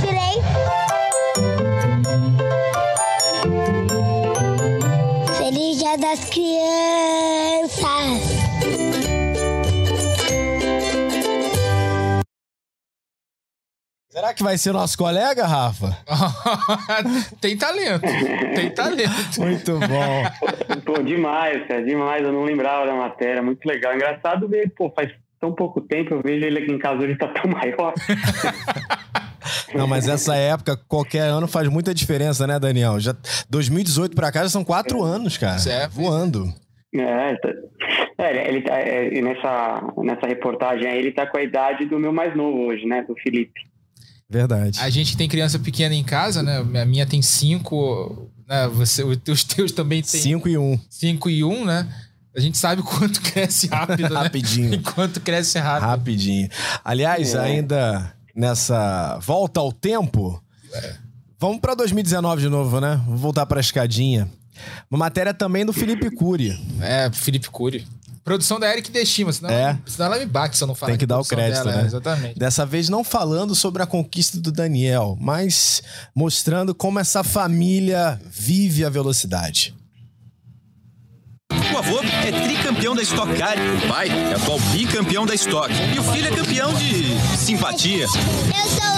[0.00, 0.77] Tirei.
[14.38, 15.98] Que vai ser nosso colega, Rafa?
[17.40, 18.02] tem talento.
[18.54, 19.40] Tem talento.
[19.40, 20.22] Muito bom.
[20.86, 22.22] Pô, demais, cara, demais.
[22.22, 23.94] Eu não lembrava da matéria, muito legal.
[23.94, 27.28] Engraçado ver, pô, faz tão pouco tempo, eu vejo ele aqui em casa, ele tá
[27.28, 27.92] tão maior.
[29.74, 32.98] Não, mas essa época, qualquer ano faz muita diferença, né, Daniel?
[33.00, 33.14] Já
[33.50, 35.58] 2018 pra cá já são quatro anos, cara.
[35.58, 35.92] Certo.
[35.92, 36.52] Voando.
[36.94, 37.54] É, tá-
[38.18, 42.12] é, ele tá, é, nessa, nessa reportagem aí, ele tá com a idade do meu
[42.12, 43.60] mais novo hoje, né, do Felipe.
[44.30, 44.78] Verdade.
[44.80, 46.58] A gente tem criança pequena em casa, né?
[46.58, 48.30] A minha tem cinco.
[48.46, 48.68] Né?
[48.68, 50.20] Você, os teus também tem.
[50.20, 50.78] Cinco e um.
[50.90, 51.88] Cinco e um, né?
[52.36, 54.20] A gente sabe quanto cresce rápido, né?
[54.20, 54.74] Rapidinho.
[54.76, 55.88] Enquanto cresce rápido.
[55.88, 56.48] Rapidinho.
[56.84, 57.38] Aliás, É.
[57.40, 60.40] ainda nessa volta ao tempo,
[61.40, 63.00] vamos pra 2019 de novo, né?
[63.06, 64.28] Vou voltar pra escadinha.
[64.90, 66.50] Uma matéria também do Felipe Cury.
[66.80, 67.86] É, Felipe Cury.
[68.28, 69.78] Produção da Eric Deshima, senão, É.
[69.86, 70.90] senão ela me bate se eu não falar.
[70.92, 71.82] Tem que dar o crédito, dela, né?
[71.82, 72.38] é, exatamente.
[72.38, 75.82] Dessa vez não falando sobre a conquista do Daniel, mas
[76.14, 79.74] mostrando como essa família vive a velocidade.
[81.72, 85.70] O avô é tricampeão da Stock Car, o pai é atual bicampeão da Stock.
[85.94, 88.04] E o filho é campeão de simpatia.
[88.04, 88.97] Eu sou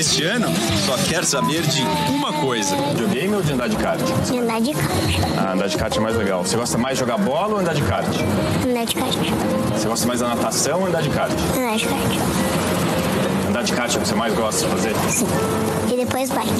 [0.00, 0.46] Neste ano,
[0.86, 2.74] só quer saber de uma coisa.
[2.74, 4.00] Videogame ou de andar de kart?
[4.00, 4.88] De andar de kart.
[5.36, 6.42] Ah, andar de kart é mais legal.
[6.42, 8.06] Você gosta mais de jogar bola ou andar de kart?
[8.66, 9.14] Andar de kart.
[9.74, 11.30] Você gosta mais da natação ou andar de kart?
[11.54, 12.89] Andar de kart.
[13.64, 14.94] De kart é que você mais gosta de fazer?
[15.10, 15.26] Sim.
[15.92, 16.50] E depois bike.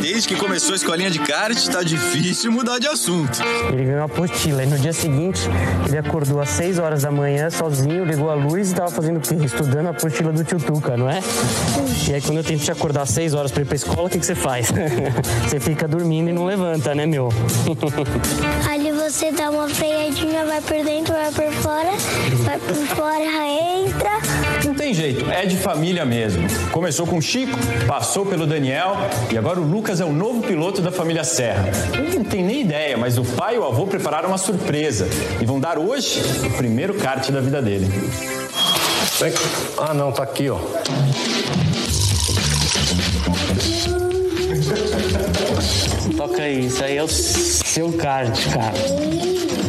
[0.00, 3.42] Desde que começou a escolinha de kart, tá difícil mudar de assunto.
[3.70, 5.42] Ele ganhou a apostila e no dia seguinte
[5.86, 9.20] ele acordou às 6 horas da manhã sozinho, ligou a luz e tava fazendo o
[9.20, 9.34] quê?
[9.34, 11.20] Estudando a apostila do tio Tuca, não é?
[12.08, 14.10] E aí quando eu tento te acordar às 6 horas pra ir pra escola, o
[14.10, 14.72] que, que você faz?
[15.46, 17.28] você fica dormindo e não levanta, né, meu?
[18.70, 21.90] Ali você dá uma freadinha, vai por dentro, vai por fora,
[22.44, 23.24] vai por fora,
[23.84, 24.10] entra.
[24.64, 26.13] Não tem jeito, é de família mesmo.
[26.70, 27.56] Começou com o Chico,
[27.88, 28.96] passou pelo Daniel
[29.32, 31.68] e agora o Lucas é o novo piloto da família Serra.
[31.92, 35.08] Ele não tem nem ideia, mas o pai e o avô prepararam uma surpresa
[35.40, 37.88] e vão dar hoje o primeiro kart da vida dele.
[39.78, 40.58] Ah, não, tá aqui, ó.
[46.16, 48.74] Toca aí, isso aí é o seu kart, cara.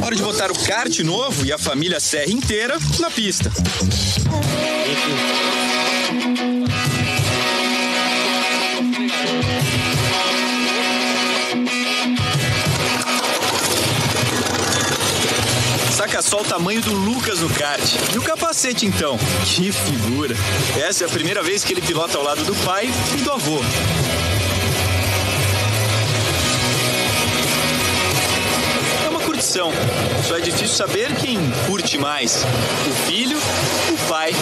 [0.05, 3.51] Hora de botar o kart novo e a família Serra inteira na pista.
[16.35, 17.81] Só o tamanho do Lucas no kart.
[18.13, 19.17] E o capacete, então?
[19.45, 20.35] Que figura.
[20.77, 23.59] Essa é a primeira vez que ele pilota ao lado do pai e do avô.
[29.05, 29.71] É uma curtição.
[30.27, 32.43] Só é difícil saber quem curte mais:
[32.85, 34.33] o filho, o pai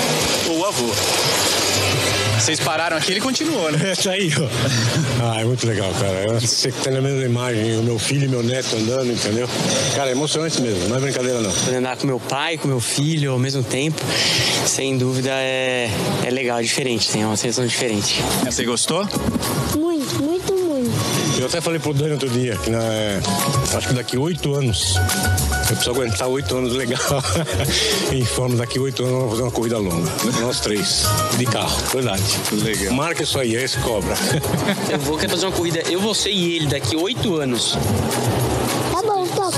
[0.49, 0.89] ou o avô.
[2.43, 3.79] Vocês pararam aqui, ele continuou, né?
[3.93, 4.47] É, tá aí, ó.
[5.23, 6.39] Ah, é muito legal, cara.
[6.41, 9.47] Você que tem a mesma imagem, o meu filho e meu neto andando, entendeu?
[9.95, 11.51] Cara, é emocionante mesmo, não é brincadeira não.
[11.51, 14.01] Poder andar com meu pai, com meu filho ao mesmo tempo,
[14.65, 15.89] sem dúvida é,
[16.25, 18.21] é legal, é diferente, tem uma sensação diferente.
[18.43, 19.08] Você gostou?
[19.77, 20.62] Muito, muito, muito.
[21.43, 23.19] Eu até falei pro Dani outro dia, que na, é,
[23.75, 27.01] acho que daqui oito anos, eu preciso aguentar oito anos legal.
[28.13, 30.10] em forma, daqui oito anos, vamos fazer uma corrida longa.
[30.39, 31.03] Nós três,
[31.38, 32.23] de carro, verdade.
[32.63, 32.93] Legal.
[32.93, 34.15] Marca isso aí, esse cobra.
[34.89, 37.77] Eu vou querer fazer uma corrida, eu, você e ele, daqui oito anos.
[38.89, 39.58] Tá bom, top.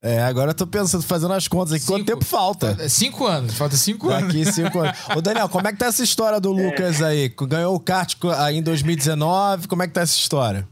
[0.00, 2.88] É, agora eu tô pensando, fazendo as contas aqui, quanto tempo falta?
[2.88, 4.32] Cinco anos, falta cinco anos.
[4.32, 4.96] Daqui cinco anos.
[5.16, 7.28] Ô, Daniel, como é que tá essa história do Lucas aí?
[7.28, 10.68] Ganhou o kart aí em 2019, como é que tá essa história?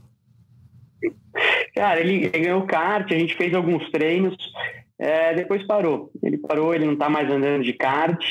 [1.75, 4.37] Cara, ele, ele ganhou o kart, a gente fez alguns treinos,
[4.97, 6.11] é, depois parou.
[6.23, 8.25] Ele parou, ele não tá mais andando de kart.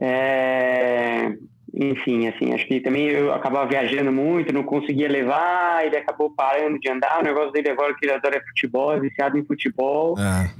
[0.00, 1.32] é,
[1.76, 6.78] enfim, assim, acho que também eu acabava viajando muito, não conseguia levar, ele acabou parando
[6.78, 7.18] de andar.
[7.18, 10.14] O negócio dele agora que ele adora é futebol, é viciado em futebol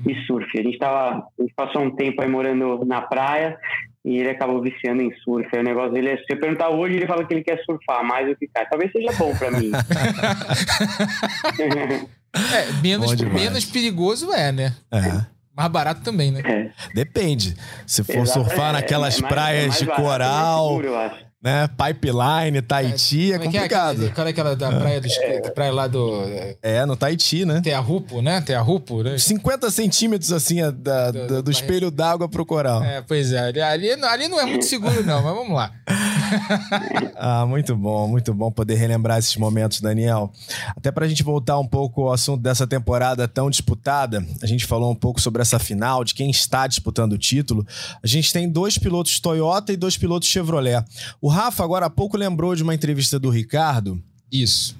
[0.04, 0.58] e surf.
[0.58, 3.56] A gente, tava, a gente passou um tempo aí morando na praia
[4.04, 5.48] e ele acabou viciando em surf.
[5.52, 8.04] Aí o negócio dele é, se você perguntar hoje, ele fala que ele quer surfar
[8.04, 8.68] mais do que kart.
[8.68, 9.70] Talvez seja bom pra mim.
[12.34, 14.74] É, menos, menos perigoso é, né?
[14.90, 15.33] É.
[15.56, 16.72] Mais barato também, né?
[16.94, 17.54] Depende.
[17.86, 20.86] Se for Exato, surfar é- naquelas é mais- é praias mais de barato, coral, seguro,
[20.88, 21.16] eu acho.
[21.44, 21.68] Né?
[21.68, 24.06] Pipeline, Tahiti, é, é é complicado.
[24.06, 26.22] aquela, aquela, aquela da praia, dos, da praia lá do.
[26.62, 27.60] É, no Tahiti, né?
[27.60, 28.40] Tearrupo, né?
[28.40, 29.18] Tearrupo, né?
[29.18, 32.82] 50 centímetros, assim, a- da- da- do, espelho d'água pro coral.
[32.82, 33.38] É, pois é.
[33.40, 35.70] Ali, ali, ali não é muito seguro, não, mas vamos lá.
[37.16, 40.32] Ah, muito bom, muito bom poder relembrar esses momentos, Daniel.
[40.76, 44.90] Até pra gente voltar um pouco ao assunto dessa temporada tão disputada, a gente falou
[44.90, 47.64] um pouco sobre essa final, de quem está disputando o título.
[48.02, 50.84] A gente tem dois pilotos Toyota e dois pilotos Chevrolet.
[51.20, 54.00] O Rafa, agora há pouco, lembrou de uma entrevista do Ricardo.
[54.30, 54.76] Isso.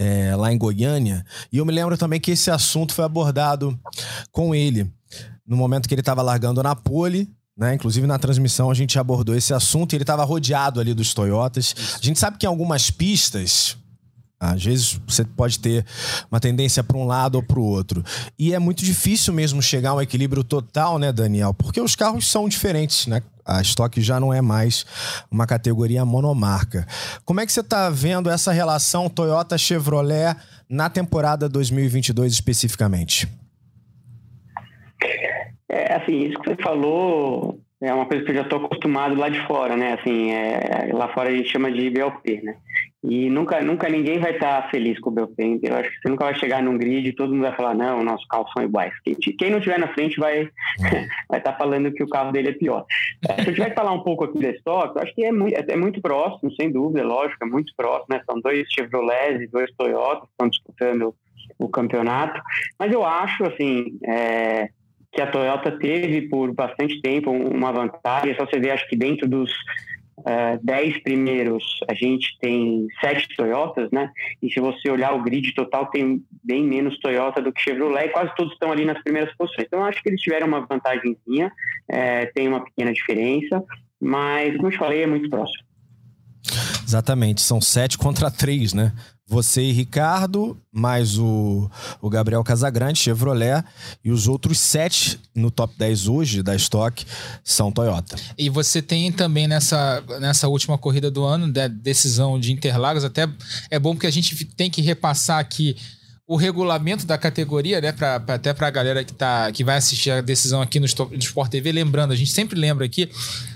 [0.00, 1.24] é, lá em Goiânia.
[1.52, 3.78] E eu me lembro também que esse assunto foi abordado
[4.32, 4.90] com ele
[5.46, 7.28] no momento que ele estava largando na pole.
[7.56, 7.74] Né?
[7.74, 11.74] Inclusive na transmissão a gente abordou esse assunto e ele estava rodeado ali dos Toyotas.
[12.00, 13.76] A gente sabe que em algumas pistas,
[14.40, 15.84] às vezes você pode ter
[16.30, 18.02] uma tendência para um lado ou para o outro.
[18.38, 21.52] E é muito difícil mesmo chegar a um equilíbrio total, né, Daniel?
[21.52, 23.22] Porque os carros são diferentes, né?
[23.44, 24.86] A Stock já não é mais
[25.30, 26.86] uma categoria monomarca.
[27.24, 30.36] Como é que você está vendo essa relação Toyota-Chevrolet
[30.68, 33.28] na temporada 2022 especificamente?
[35.68, 39.28] É, assim, isso que você falou é uma coisa que eu já estou acostumado lá
[39.28, 39.94] de fora, né?
[39.94, 42.56] Assim, é, lá fora a gente chama de BLP, né?
[43.02, 45.58] E nunca, nunca ninguém vai estar feliz com o Belfém.
[45.62, 48.04] Eu acho que você nunca vai chegar num grid e todo mundo vai falar, não,
[48.04, 48.92] nossos carros são iguais.
[49.38, 50.50] Quem não estiver na frente vai
[51.28, 52.84] vai estar falando que o carro dele é pior.
[53.26, 55.32] É, se eu tiver que falar um pouco aqui da estoque, eu acho que é
[55.32, 58.06] muito, é muito próximo, sem dúvida, lógico, é muito próximo.
[58.10, 58.20] Né?
[58.26, 61.14] São dois Chevrolet e dois Toyota que estão disputando
[61.58, 62.38] o campeonato.
[62.78, 64.68] Mas eu acho, assim, é,
[65.10, 68.32] que a Toyota teve por bastante tempo uma vantagem.
[68.32, 69.50] É só você ver, acho que dentro dos
[70.20, 74.10] uh, dez primeiros, a gente tem sete Toyotas, né?
[74.42, 78.34] E se você olhar o grid total, tem bem menos Toyota do que Chevrolet, quase
[78.36, 79.66] todos estão ali nas primeiras posições.
[79.66, 81.52] Então, acho que eles tiveram uma vantagemzinha,
[81.88, 83.62] é, tem uma pequena diferença,
[84.00, 85.64] mas, como eu te falei, é muito próximo.
[86.86, 88.92] Exatamente, são sete contra três, né?
[89.30, 91.70] Você e Ricardo, mais o,
[92.02, 93.64] o Gabriel Casagrande, Chevrolet,
[94.04, 97.06] e os outros sete no top 10 hoje da Stock
[97.44, 98.16] são Toyota.
[98.36, 103.28] E você tem também nessa, nessa última corrida do ano, da decisão de Interlagos, até
[103.70, 105.76] é bom porque a gente tem que repassar aqui
[106.26, 109.76] o regulamento da categoria, né, pra, pra até para a galera que, tá, que vai
[109.76, 113.08] assistir a decisão aqui no, no Sport TV, lembrando, a gente sempre lembra aqui,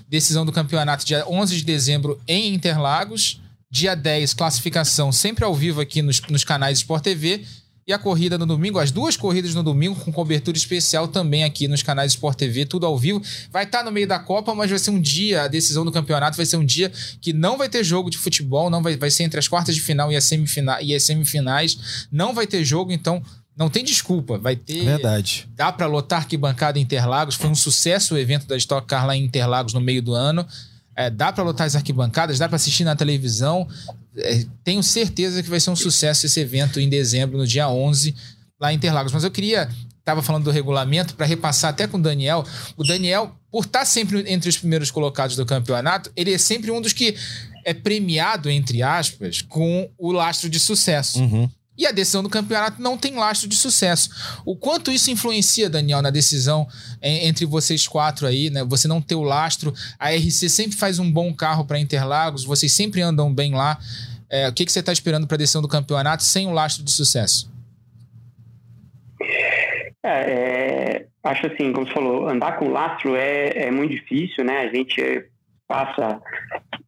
[0.08, 3.40] decisão do campeonato dia 11 de dezembro em Interlagos,
[3.74, 7.44] Dia 10, classificação sempre ao vivo aqui nos, nos canais Sport TV.
[7.84, 11.66] E a corrida no domingo, as duas corridas no domingo, com cobertura especial também aqui
[11.66, 13.20] nos canais Sport TV, tudo ao vivo.
[13.50, 15.90] Vai estar tá no meio da Copa, mas vai ser um dia, a decisão do
[15.90, 19.10] campeonato vai ser um dia que não vai ter jogo de futebol, não vai, vai
[19.10, 22.06] ser entre as quartas de final e, semifina, e as semifinais.
[22.12, 23.20] Não vai ter jogo, então
[23.56, 24.38] não tem desculpa.
[24.38, 24.84] Vai ter.
[24.84, 25.48] Verdade.
[25.56, 27.34] Dá para lotar arquibancada em Interlagos.
[27.34, 30.46] Foi um sucesso o evento da Stock Car lá em Interlagos no meio do ano.
[30.96, 33.66] É, dá para lotar as arquibancadas, dá para assistir na televisão.
[34.16, 38.14] É, tenho certeza que vai ser um sucesso esse evento em dezembro, no dia 11,
[38.60, 39.12] lá em Interlagos.
[39.12, 42.44] Mas eu queria, estava falando do regulamento, para repassar até com o Daniel.
[42.76, 46.70] O Daniel, por estar tá sempre entre os primeiros colocados do campeonato, ele é sempre
[46.70, 47.16] um dos que
[47.64, 51.20] é premiado, entre aspas, com o lastro de sucesso.
[51.20, 51.50] Uhum.
[51.76, 54.10] E a decisão do campeonato não tem lastro de sucesso.
[54.44, 56.68] O quanto isso influencia, Daniel, na decisão
[57.02, 58.62] entre vocês quatro aí, né?
[58.64, 62.72] Você não ter o lastro, a RC sempre faz um bom carro para Interlagos, vocês
[62.72, 63.78] sempre andam bem lá.
[64.30, 66.84] É, o que, que você está esperando para a decisão do campeonato sem o lastro
[66.84, 67.52] de sucesso?
[70.02, 74.58] É, é, acho assim, como você falou, andar com lastro é, é muito difícil, né?
[74.60, 75.26] A gente
[75.66, 76.20] passa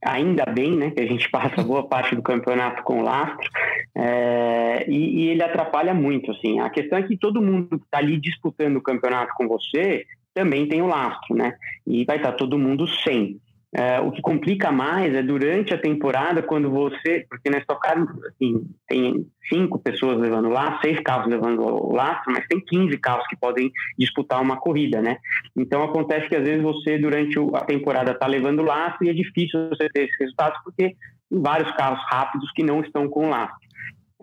[0.04, 3.50] ainda bem, né, que a gente passa boa parte do campeonato com lastro,
[3.98, 6.60] é, e, e, ele atrapalha muito, assim.
[6.60, 10.04] A questão é que todo mundo que está ali disputando o campeonato com você
[10.34, 11.54] também tem o lastro, né,
[11.86, 13.40] e vai estar tá todo mundo sem.
[13.74, 17.26] É, o que complica mais é durante a temporada, quando você.
[17.28, 22.60] Porque nós tocaram, assim, tem cinco pessoas levando lá, seis carros levando lastro, mas tem
[22.60, 25.18] 15 carros que podem disputar uma corrida, né?
[25.56, 29.68] Então acontece que às vezes você, durante a temporada, está levando lastro e é difícil
[29.68, 30.94] você ter esses resultados, porque
[31.30, 33.65] tem vários carros rápidos que não estão com lastro.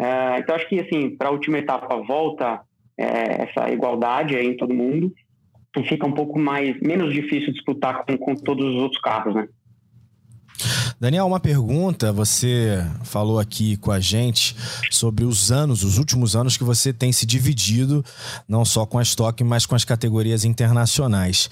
[0.03, 2.59] É, então acho que, assim, para a última etapa volta
[2.97, 5.13] é, essa igualdade em todo mundo
[5.77, 9.47] e fica um pouco mais menos difícil disputar com, com todos os outros carros, né?
[11.03, 12.13] Daniel, uma pergunta.
[12.13, 14.55] Você falou aqui com a gente
[14.89, 18.05] sobre os anos, os últimos anos que você tem se dividido,
[18.47, 21.49] não só com a Stock, mas com as categorias internacionais.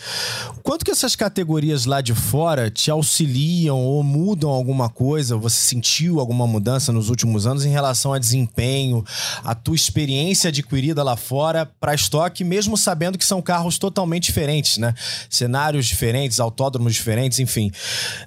[0.64, 5.36] Quanto que essas categorias lá de fora te auxiliam ou mudam alguma coisa?
[5.36, 9.04] Você sentiu alguma mudança nos últimos anos em relação a desempenho,
[9.44, 14.78] a tua experiência adquirida lá fora para Stock, mesmo sabendo que são carros totalmente diferentes,
[14.78, 14.94] né?
[15.30, 17.70] Cenários diferentes, autódromos diferentes, enfim.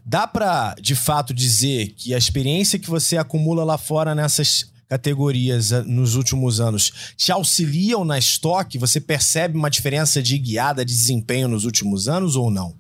[0.05, 4.75] Dá para, de fato, fato dizer que a experiência que você acumula lá fora nessas
[4.89, 8.79] categorias eh, nos últimos anos te auxiliam na estoque?
[8.79, 12.75] Você percebe uma diferença de guiada, de desempenho nos últimos anos ou não?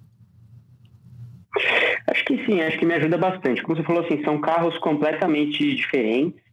[2.09, 3.63] Acho que sim, acho que me ajuda bastante.
[3.63, 6.44] Como você falou assim, são carros completamente diferentes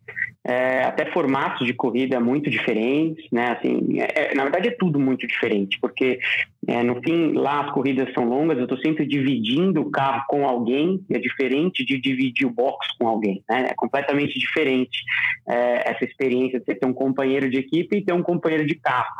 [0.43, 3.51] é, até formatos de corrida muito diferentes, né?
[3.51, 6.19] Assim, é, é, na verdade é tudo muito diferente, porque
[6.67, 10.47] é, no fim lá as corridas são longas, eu estou sempre dividindo o carro com
[10.47, 13.67] alguém, é diferente de dividir o box com alguém, né?
[13.69, 15.03] É completamente diferente
[15.47, 19.13] é, essa experiência de ter um companheiro de equipe e ter um companheiro de carro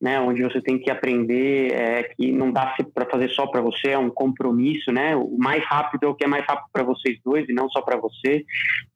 [0.00, 3.88] né, onde você tem que aprender é, que não dá para fazer só para você,
[3.88, 5.16] é um compromisso, né?
[5.16, 7.82] O mais rápido é o que é mais rápido para vocês dois e não só
[7.82, 8.44] para você,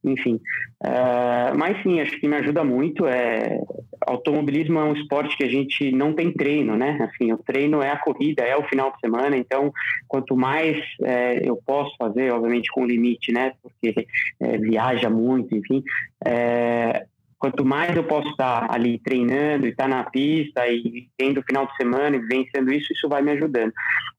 [0.05, 0.41] enfim.
[0.85, 3.07] É, mas sim, acho que me ajuda muito.
[3.07, 3.59] É,
[4.07, 6.97] automobilismo é um esporte que a gente não tem treino, né?
[7.11, 9.37] Assim, o treino é a corrida, é o final de semana.
[9.37, 9.73] Então,
[10.07, 13.53] quanto mais é, eu posso fazer, obviamente com limite, né?
[13.61, 14.07] Porque
[14.41, 15.83] é, viaja muito, enfim.
[17.43, 21.75] Quanto mais eu posso estar ali treinando e estar na pista e tendo final de
[21.75, 23.73] semana e vivenciando isso, isso vai me ajudando.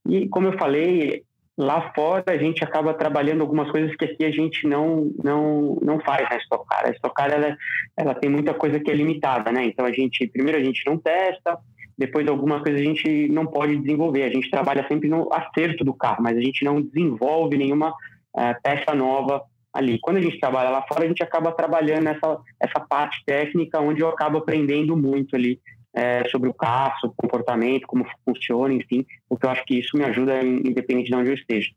[0.06, 1.22] E como eu falei,
[1.56, 5.98] lá fora a gente acaba trabalhando algumas coisas que aqui a gente não não não
[6.00, 6.84] faz na Stock Car.
[6.84, 7.56] A Stock Car ela,
[7.96, 9.64] ela tem muita coisa que é limitada, né?
[9.64, 11.56] Então a gente primeiro a gente não testa,
[11.96, 14.24] depois algumas coisas a gente não pode desenvolver.
[14.24, 18.54] A gente trabalha sempre no acerto do carro, mas a gente não desenvolve nenhuma uh,
[18.62, 19.42] peça nova
[19.74, 19.98] ali.
[20.00, 24.00] Quando a gente trabalha lá fora, a gente acaba trabalhando essa, essa parte técnica, onde
[24.00, 25.60] eu acabo aprendendo muito ali
[25.92, 26.54] é, sobre o
[27.00, 31.16] sobre o comportamento, como funciona, enfim, porque eu acho que isso me ajuda independente de
[31.16, 31.70] onde eu esteja.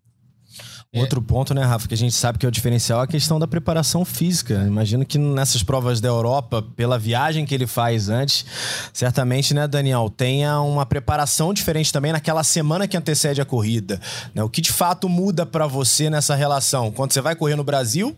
[0.97, 1.01] É.
[1.01, 3.39] Outro ponto, né, Rafa, que a gente sabe que é o diferencial é a questão
[3.39, 4.63] da preparação física.
[4.67, 8.45] Imagino que nessas provas da Europa, pela viagem que ele faz antes,
[8.93, 13.99] certamente, né, Daniel, tenha uma preparação diferente também naquela semana que antecede a corrida.
[14.33, 14.43] Né?
[14.43, 16.91] O que de fato muda para você nessa relação?
[16.91, 18.15] Quando você vai correr no Brasil,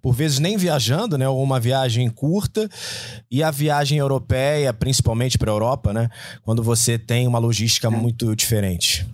[0.00, 2.68] por vezes nem viajando, né, ou uma viagem curta,
[3.30, 6.08] e a viagem europeia, principalmente para a Europa, né,
[6.42, 9.06] quando você tem uma logística muito diferente.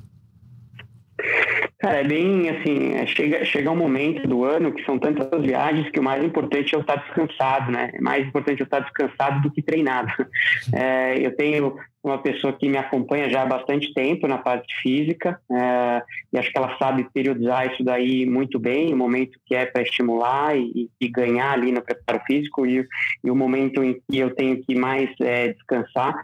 [1.81, 5.91] Cara, é bem assim, é, chega, chega um momento do ano que são tantas viagens
[5.91, 7.91] que o mais importante é eu estar descansado, né?
[7.95, 10.11] É mais importante eu estar descansado do que treinado.
[10.73, 15.41] É, eu tenho uma pessoa que me acompanha já há bastante tempo na parte física
[15.51, 16.03] é,
[16.33, 19.83] e acho que ela sabe periodizar isso daí muito bem, o momento que é para
[19.83, 22.87] estimular e, e, ganhar ali no preparo físico e,
[23.25, 26.15] e, o momento em que eu tenho que mais é, descansar.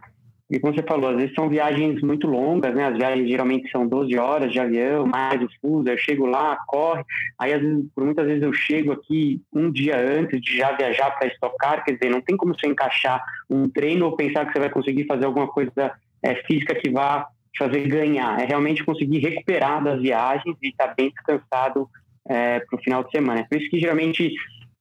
[0.49, 2.87] E como você falou, às vezes são viagens muito longas, né?
[2.87, 7.03] As viagens geralmente são 12 horas de avião, mais o fuso, eu chego lá, corre,
[7.37, 11.11] aí às vezes, por muitas vezes eu chego aqui um dia antes de já viajar
[11.11, 13.21] para estocar, quer dizer, não tem como você encaixar
[13.51, 15.93] um treino ou pensar que você vai conseguir fazer alguma coisa
[16.23, 18.41] é, física que vá te fazer ganhar.
[18.41, 21.89] É realmente conseguir recuperar das viagens e estar tá bem descansado
[22.29, 23.41] é, para o final de semana.
[23.41, 24.33] É por isso que geralmente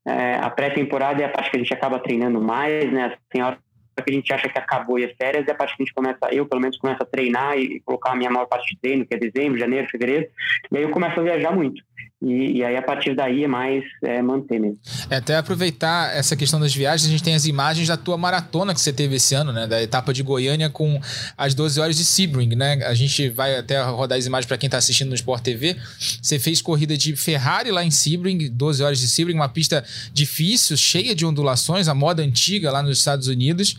[0.07, 3.16] é, a pré-temporada é a parte que a gente acaba treinando mais, né?
[3.30, 3.57] Tem hora
[4.04, 5.93] que a gente acha que acabou e as férias, é a parte que a gente
[5.93, 9.06] começa, eu pelo menos começo a treinar e colocar a minha maior parte de treino,
[9.06, 10.28] que é dezembro, janeiro, fevereiro,
[10.72, 11.82] e aí eu começo a viajar muito.
[12.26, 14.80] E, e, aí, a partir daí, é mais é, manter mesmo.
[15.11, 18.73] É, até aproveitar essa questão das viagens, a gente tem as imagens da tua maratona
[18.73, 19.67] que você teve esse ano, né?
[19.67, 20.99] Da etapa de Goiânia com
[21.38, 22.84] as 12 horas de Sebring, né?
[22.84, 25.78] A gente vai até rodar as imagens para quem está assistindo no Sport TV.
[26.19, 30.76] Você fez corrida de Ferrari lá em Sebring, 12 horas de Sebring, uma pista difícil,
[30.76, 33.78] cheia de ondulações, a moda antiga lá nos Estados Unidos.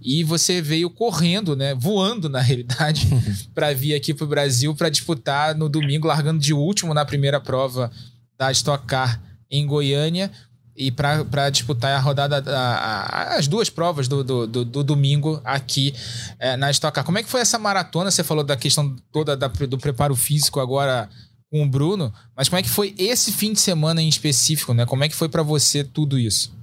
[0.00, 1.74] E você veio correndo, né?
[1.74, 3.08] Voando, na realidade,
[3.52, 7.40] para vir aqui para o Brasil para disputar no domingo, largando de último na primeira
[7.40, 7.87] prova
[8.36, 9.20] da Stock Car
[9.50, 10.30] em Goiânia
[10.78, 15.40] e para disputar a rodada, a, a, as duas provas do, do, do, do domingo
[15.44, 15.92] aqui
[16.38, 17.04] é, na Stock Car.
[17.04, 18.10] Como é que foi essa maratona?
[18.10, 21.08] Você falou da questão toda da, do preparo físico agora
[21.50, 24.86] com o Bruno, mas como é que foi esse fim de semana em específico, né?
[24.86, 26.56] Como é que foi para você tudo isso?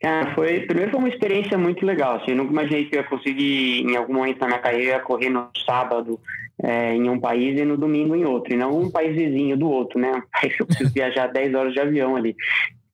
[0.00, 2.16] Cara, foi, primeiro foi uma experiência muito legal.
[2.16, 5.30] Assim, eu nunca imaginei que eu ia conseguir, em algum momento na minha carreira, correr
[5.30, 6.20] no sábado
[6.62, 9.68] é, em um país e no domingo em outro, e não um país vizinho do
[9.68, 10.12] outro, né?
[10.12, 12.34] Um país que eu preciso viajar 10 horas de avião ali.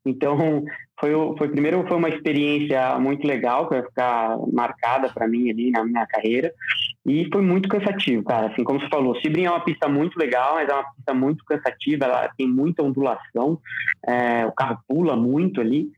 [0.06, 0.64] Então,
[1.00, 5.70] foi, foi primeiro foi uma experiência muito legal, que vai ficar marcada para mim ali
[5.70, 6.52] na minha carreira,
[7.06, 8.48] e foi muito cansativo, cara.
[8.48, 11.44] Assim como você falou, Sebring é uma pista muito legal, mas é uma pista muito
[11.44, 13.58] cansativa, ela tem muita ondulação,
[14.06, 15.90] é, o carro pula muito ali,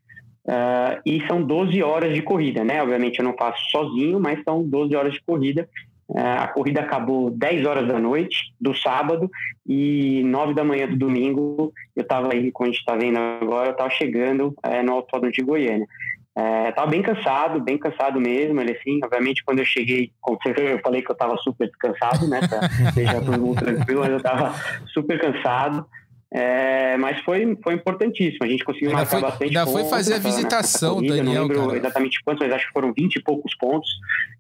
[0.47, 2.81] Uh, e são 12 horas de corrida, né?
[2.81, 5.69] Obviamente eu não faço sozinho, mas são 12 horas de corrida.
[6.09, 9.29] Uh, a corrida acabou 10 horas da noite do sábado
[9.67, 13.69] e 9 da manhã do domingo eu estava aí, como a gente está vendo agora,
[13.69, 15.87] eu estava chegando uh, no Autódromo de Goiânia.
[16.39, 20.13] Uh, tava bem cansado, bem cansado mesmo, ele assim, obviamente quando eu cheguei,
[20.59, 22.61] eu falei que eu estava super descansado, né, pra
[22.95, 24.55] deixar todo mundo tranquilo, mas eu estava
[24.93, 25.87] super cansado,
[26.33, 28.45] é, mas foi, foi importantíssimo.
[28.45, 31.35] A gente conseguiu ainda marcar foi, bastante Ainda foi fazer a visitação, corrida, Daniel.
[31.35, 31.79] Não lembro cara.
[31.79, 33.89] exatamente quantos, mas acho que foram 20 e poucos pontos.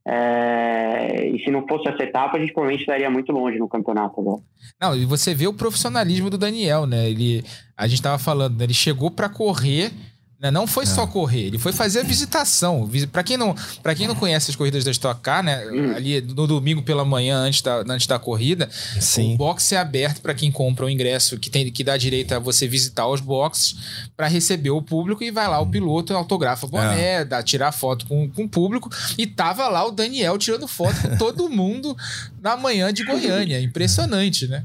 [0.07, 4.21] É, e se não fosse essa etapa, a gente provavelmente estaria muito longe no campeonato
[4.21, 4.43] agora.
[4.81, 7.09] Não, e você vê o profissionalismo do Daniel, né?
[7.09, 7.45] Ele,
[7.77, 8.65] a gente estava falando, né?
[8.65, 9.93] ele chegou para correr né?
[10.39, 10.87] Não foi é.
[10.87, 12.89] só correr, ele foi fazer a visitação.
[13.11, 13.55] Para quem, não,
[13.97, 15.67] quem não conhece as corridas da Stock Car, né?
[15.67, 15.95] Hum.
[15.97, 18.69] Ali no domingo pela manhã, antes da, antes da corrida,
[19.01, 19.35] Sim.
[19.35, 22.39] o box é aberto para quem compra o ingresso, que, tem, que dá direito a
[22.39, 23.77] você visitar os boxes
[24.15, 27.25] para receber o público e vai lá o piloto, autografa boné, é.
[27.25, 28.91] dá, tirar foto com, com o público.
[29.17, 31.97] E tava lá o Daniel tirando foto com todo mundo
[32.43, 33.59] na manhã de Goiânia.
[33.61, 34.65] Impressionante, né?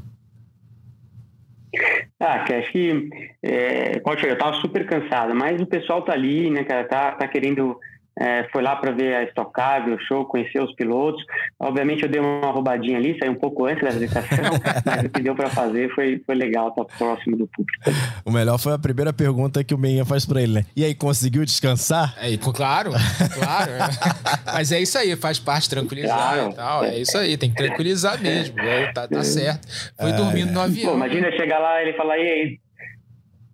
[2.24, 3.10] Ah, que acho que,
[3.42, 7.28] é, pode eu tava super cansado, mas o pessoal tá ali, né, cara, tá, tá
[7.28, 7.80] querendo
[8.22, 11.24] é, foi lá para ver a Stock Car, ver o show, conhecer os pilotos.
[11.60, 14.38] Obviamente eu dei uma roubadinha ali, saí um pouco antes da apresentação,
[14.86, 17.84] mas o que deu para fazer foi, foi legal, estar tá próximo do público.
[18.24, 20.66] O melhor foi a primeira pergunta que o Meinha faz para ele, né?
[20.76, 22.16] E aí, conseguiu descansar?
[22.22, 23.72] É, claro, claro.
[24.46, 26.52] mas é isso aí, faz parte tranquilizar claro.
[26.52, 26.84] e tal.
[26.84, 28.60] É isso aí, tem que tranquilizar mesmo.
[28.60, 29.68] É, tá, tá certo.
[30.00, 30.92] Foi dormindo no avião.
[30.92, 32.60] Pô, imagina chegar lá e ele falar, e aí?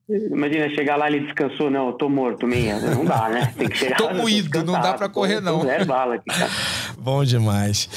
[0.10, 2.80] Imagina chegar lá ele descansou, não, eu tô morto, minha.
[2.80, 3.53] Não dá, né?
[3.58, 5.64] Tem que chegar tô moído, não dá para correr, não.
[5.64, 6.49] Zero bala aqui, cara.
[6.97, 7.89] Bom demais.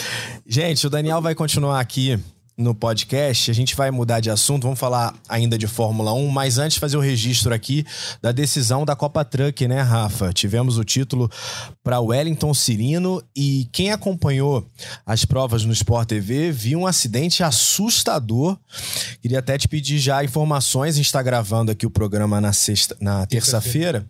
[0.45, 2.19] Gente, o Daniel vai continuar aqui
[2.61, 3.51] no podcast.
[3.51, 6.97] A gente vai mudar de assunto, vamos falar ainda de Fórmula 1, mas antes fazer
[6.97, 7.85] o registro aqui
[8.21, 10.33] da decisão da Copa Truck, né, Rafa?
[10.33, 11.31] Tivemos o título
[11.83, 14.67] para Wellington Cirino e quem acompanhou
[15.05, 18.59] as provas no Sport TV viu um acidente assustador.
[19.23, 22.97] Queria até te pedir já informações, a gente está gravando aqui o programa na sexta,
[23.01, 24.07] na terça-feira.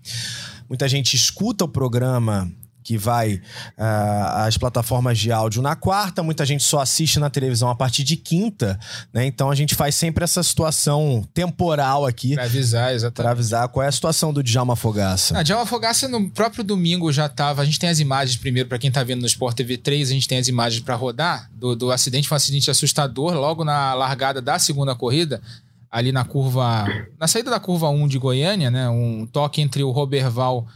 [0.69, 2.51] Muita gente escuta o programa
[2.91, 7.71] que vai uh, às plataformas de áudio na quarta, muita gente só assiste na televisão
[7.71, 8.81] a partir de quinta,
[9.13, 9.25] né?
[9.25, 12.35] Então a gente faz sempre essa situação temporal aqui.
[12.35, 13.23] Pra avisar, exatamente.
[13.23, 15.39] Pra avisar qual é a situação do Djalma Fogaça.
[15.39, 17.63] A Djalma Fogaça no próprio domingo já tava.
[17.63, 20.13] A gente tem as imagens primeiro, para quem tá vendo no Sport TV 3, a
[20.13, 22.27] gente tem as imagens para rodar do, do acidente.
[22.27, 25.41] Foi um acidente assustador logo na largada da segunda corrida
[25.89, 26.87] ali na curva.
[27.21, 28.89] Na saída da curva 1 de Goiânia, né?
[28.89, 30.67] Um toque entre o Roberval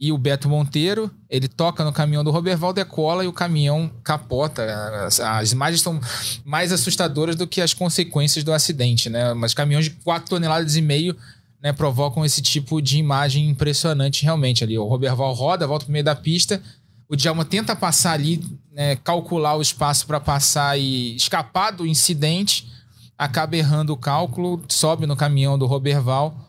[0.00, 4.64] e o Beto Monteiro, ele toca no caminhão do Roberval, decola e o caminhão capota.
[5.06, 6.00] As, imagens são
[6.44, 9.34] mais assustadoras do que as consequências do acidente, né?
[9.34, 11.16] Mas caminhões de 4 toneladas e meio
[11.60, 14.78] né, provocam esse tipo de imagem impressionante realmente ali.
[14.78, 16.62] O Roberval roda, volta pro meio da pista,
[17.08, 22.70] o Djalma tenta passar ali, né, calcular o espaço para passar e escapar do incidente,
[23.16, 26.48] acaba errando o cálculo, sobe no caminhão do Roberval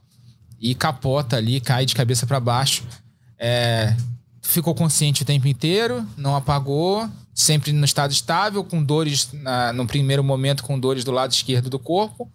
[0.59, 2.83] e capota ali, cai de cabeça para baixo.
[3.39, 3.95] É,
[4.41, 9.87] ficou consciente o tempo inteiro, não apagou, sempre no estado estável, com dores na, no
[9.87, 12.29] primeiro momento, com dores do lado esquerdo do corpo.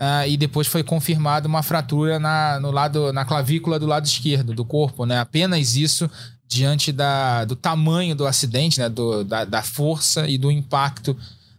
[0.00, 4.54] Uh, e depois foi confirmada uma fratura na, no lado, na clavícula do lado esquerdo
[4.54, 5.20] do corpo, né?
[5.20, 6.10] Apenas isso
[6.48, 8.88] diante da, do tamanho do acidente, né?
[8.88, 11.14] Do, da, da força e do impacto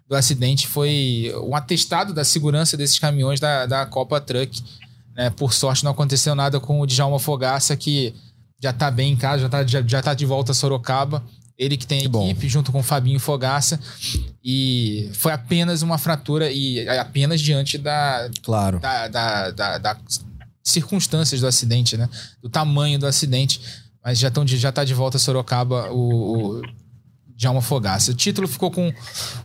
[0.09, 0.67] do acidente.
[0.67, 4.59] Foi um atestado da segurança desses caminhões da, da Copa Truck.
[5.15, 5.29] Né?
[5.29, 8.13] Por sorte, não aconteceu nada com o Djalma Fogaça, que
[8.61, 11.23] já tá bem em casa, já tá, já, já tá de volta a Sorocaba.
[11.57, 13.79] Ele que tem a equipe, junto com o Fabinho Fogaça.
[14.43, 18.29] E foi apenas uma fratura, e apenas diante da.
[18.41, 18.79] Claro.
[18.79, 19.97] Da, da, da, da
[20.63, 22.09] circunstâncias do acidente, né?
[22.41, 23.61] Do tamanho do acidente.
[24.03, 26.61] Mas já, tão, já tá de volta a Sorocaba o, o
[27.35, 28.11] Djalma Fogaça.
[28.11, 28.91] O título ficou com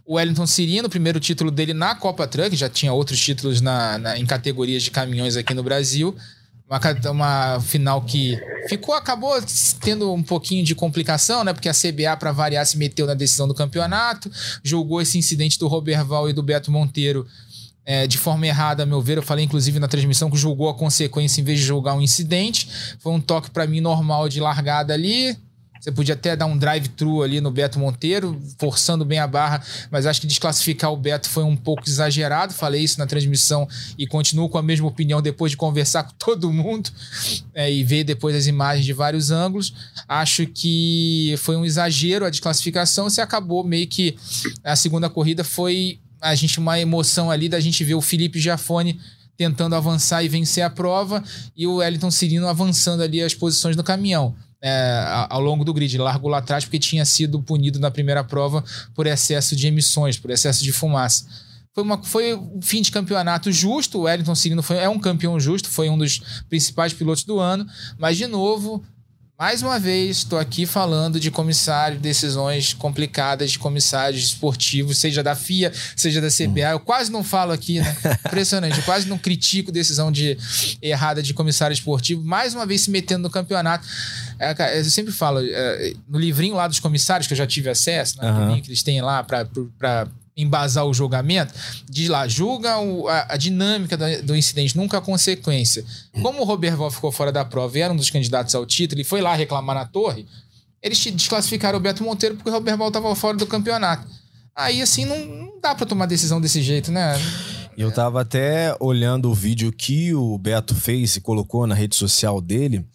[0.04, 3.98] o Wellington Cirino, o primeiro título dele na Copa Truck, já tinha outros títulos na,
[3.98, 6.16] na, em categorias de caminhões aqui no Brasil.
[6.68, 6.80] Uma,
[7.12, 8.36] uma final que
[8.68, 9.32] ficou, acabou
[9.80, 11.52] tendo um pouquinho de complicação, né?
[11.52, 14.30] Porque a CBA, para variar, se meteu na decisão do campeonato,
[14.64, 17.26] julgou esse incidente do Roberval e do Beto Monteiro
[17.86, 19.16] é, de forma errada, a meu ver.
[19.16, 22.68] Eu falei, inclusive, na transmissão que julgou a consequência em vez de julgar um incidente.
[22.98, 25.38] Foi um toque para mim normal de largada ali.
[25.86, 30.04] Você podia até dar um drive-thru ali no Beto Monteiro, forçando bem a barra, mas
[30.04, 32.52] acho que desclassificar o Beto foi um pouco exagerado.
[32.52, 36.52] Falei isso na transmissão e continuo com a mesma opinião depois de conversar com todo
[36.52, 36.90] mundo
[37.54, 39.72] é, e ver depois as imagens de vários ângulos.
[40.08, 43.08] Acho que foi um exagero a desclassificação.
[43.08, 44.16] Se acabou meio que
[44.64, 48.98] a segunda corrida foi a gente uma emoção ali da gente ver o Felipe Giafone
[49.36, 51.22] tentando avançar e vencer a prova
[51.56, 54.34] e o Wellington Cirino avançando ali as posições no caminhão
[54.66, 55.94] é, ao longo do grid.
[55.94, 58.64] Ele largou lá atrás porque tinha sido punido na primeira prova
[58.94, 61.24] por excesso de emissões, por excesso de fumaça.
[61.72, 63.98] Foi, uma, foi um fim de campeonato justo.
[63.98, 67.66] O Wellington Cirino foi, é um campeão justo, foi um dos principais pilotos do ano,
[67.96, 68.82] mas de novo
[69.38, 75.34] mais uma vez, estou aqui falando de comissário, decisões complicadas de comissários esportivos, seja da
[75.34, 76.70] FIA, seja da CBA.
[76.72, 77.96] Eu quase não falo aqui, né?
[78.26, 78.78] Impressionante.
[78.78, 80.38] Eu quase não critico decisão de
[80.80, 82.24] errada de comissário esportivo.
[82.24, 83.86] Mais uma vez se metendo no campeonato.
[84.38, 88.18] É, eu sempre falo, é, no livrinho lá dos comissários, que eu já tive acesso,
[88.18, 88.30] né?
[88.30, 88.60] Uhum.
[88.60, 89.46] que eles têm lá para
[90.36, 91.54] embasar o julgamento,
[91.88, 95.84] diz lá, julga o, a, a, dinâmica do, do, incidente, nunca a consequência.
[96.20, 99.04] Como o Roberval ficou fora da prova e era um dos candidatos ao título e
[99.04, 100.26] foi lá reclamar na torre,
[100.82, 104.06] eles desclassificaram o Beto Monteiro porque o Roberval estava fora do campeonato.
[104.54, 107.14] Aí, assim, não, não dá para tomar decisão desse jeito, né?
[107.76, 112.40] Eu tava até olhando o vídeo que o Beto fez e colocou na rede social
[112.40, 112.86] dele,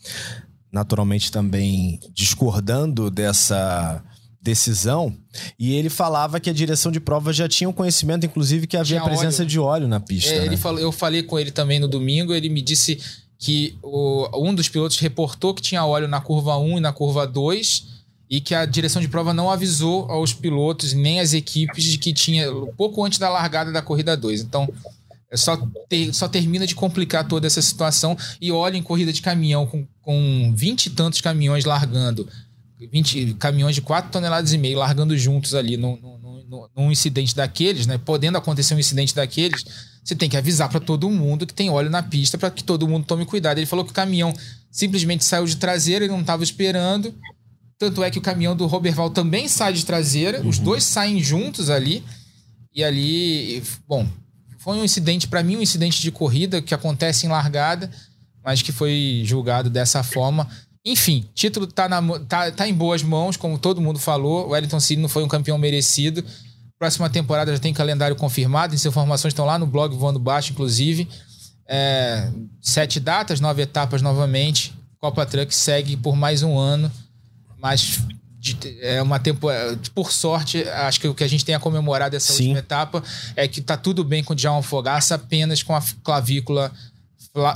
[0.71, 4.03] naturalmente também discordando dessa
[4.41, 5.15] decisão.
[5.57, 8.75] E ele falava que a direção de prova já tinha o um conhecimento, inclusive, que
[8.75, 9.49] havia tinha presença óleo.
[9.49, 10.33] de óleo na pista.
[10.33, 10.57] É, né?
[10.57, 12.99] falou, eu falei com ele também no domingo, ele me disse
[13.37, 17.25] que o, um dos pilotos reportou que tinha óleo na curva 1 e na curva
[17.25, 21.97] 2 e que a direção de prova não avisou aos pilotos nem às equipes de
[21.97, 24.41] que tinha pouco antes da largada da corrida 2.
[24.41, 24.71] Então,
[25.29, 25.57] é só,
[25.89, 28.17] ter, só termina de complicar toda essa situação.
[28.39, 32.27] E olha em corrida de caminhão com, com 20 e tantos caminhões largando,
[32.87, 35.97] 20 caminhões de 4 toneladas e meio largando juntos ali num,
[36.47, 37.97] num, num incidente daqueles, né?
[37.97, 39.63] Podendo acontecer um incidente daqueles,
[40.03, 42.87] você tem que avisar para todo mundo que tem óleo na pista para que todo
[42.87, 43.57] mundo tome cuidado.
[43.57, 44.33] Ele falou que o caminhão
[44.71, 47.13] simplesmente saiu de traseira, ele não estava esperando.
[47.77, 50.49] Tanto é que o caminhão do Roberval também sai de traseira, uhum.
[50.49, 52.03] os dois saem juntos ali.
[52.73, 54.07] E ali, bom,
[54.59, 57.91] foi um incidente, para mim, um incidente de corrida que acontece em largada,
[58.43, 60.47] mas que foi julgado dessa forma.
[60.83, 64.47] Enfim, título tá, na, tá, tá em boas mãos, como todo mundo falou.
[64.47, 66.23] O Wellington City não foi um campeão merecido.
[66.79, 68.73] Próxima temporada já tem calendário confirmado.
[68.73, 71.07] As informações estão lá no blog Voando Baixo, inclusive.
[71.67, 74.73] É, sete datas, nove etapas novamente.
[74.99, 76.91] Copa Truck segue por mais um ano.
[77.59, 77.99] Mas
[78.39, 79.79] de, é uma temporada.
[79.93, 82.45] Por sorte, acho que o que a gente tem a comemorar dessa Sim.
[82.45, 83.03] última etapa
[83.35, 86.71] é que tá tudo bem com o Djalma Fogaça, apenas com a clavícula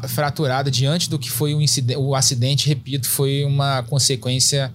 [0.08, 4.74] fraturada diante do que foi o, incidente, o acidente, repito, foi uma consequência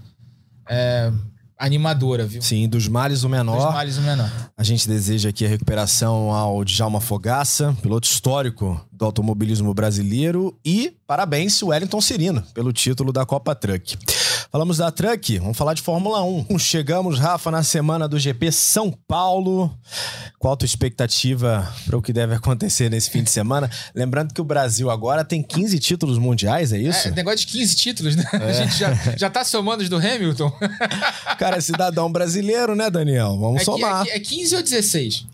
[0.68, 1.11] é,
[1.59, 2.40] animadora, viu?
[2.40, 3.66] Sim, dos males o menor.
[3.66, 4.30] Dos males o menor.
[4.57, 10.96] A gente deseja aqui a recuperação ao Djalma Fogaça, piloto histórico do automobilismo brasileiro e
[11.07, 13.98] parabéns Wellington Cirino pelo título da Copa Truck.
[14.53, 16.59] Falamos da Truck, vamos falar de Fórmula 1.
[16.59, 19.72] Chegamos, Rafa, na semana do GP São Paulo.
[20.40, 23.70] Qual a tua expectativa para o que deve acontecer nesse fim de semana?
[23.94, 27.07] Lembrando que o Brasil agora tem 15 títulos mundiais, é isso?
[27.07, 28.24] É, negócio de 15 títulos, né?
[28.32, 28.36] É.
[28.36, 30.51] A gente já, já tá somando os do Hamilton.
[31.38, 33.38] Cara, é cidadão brasileiro, né, Daniel?
[33.38, 34.05] Vamos é, somar.
[34.09, 35.26] É, é 15 ou 16?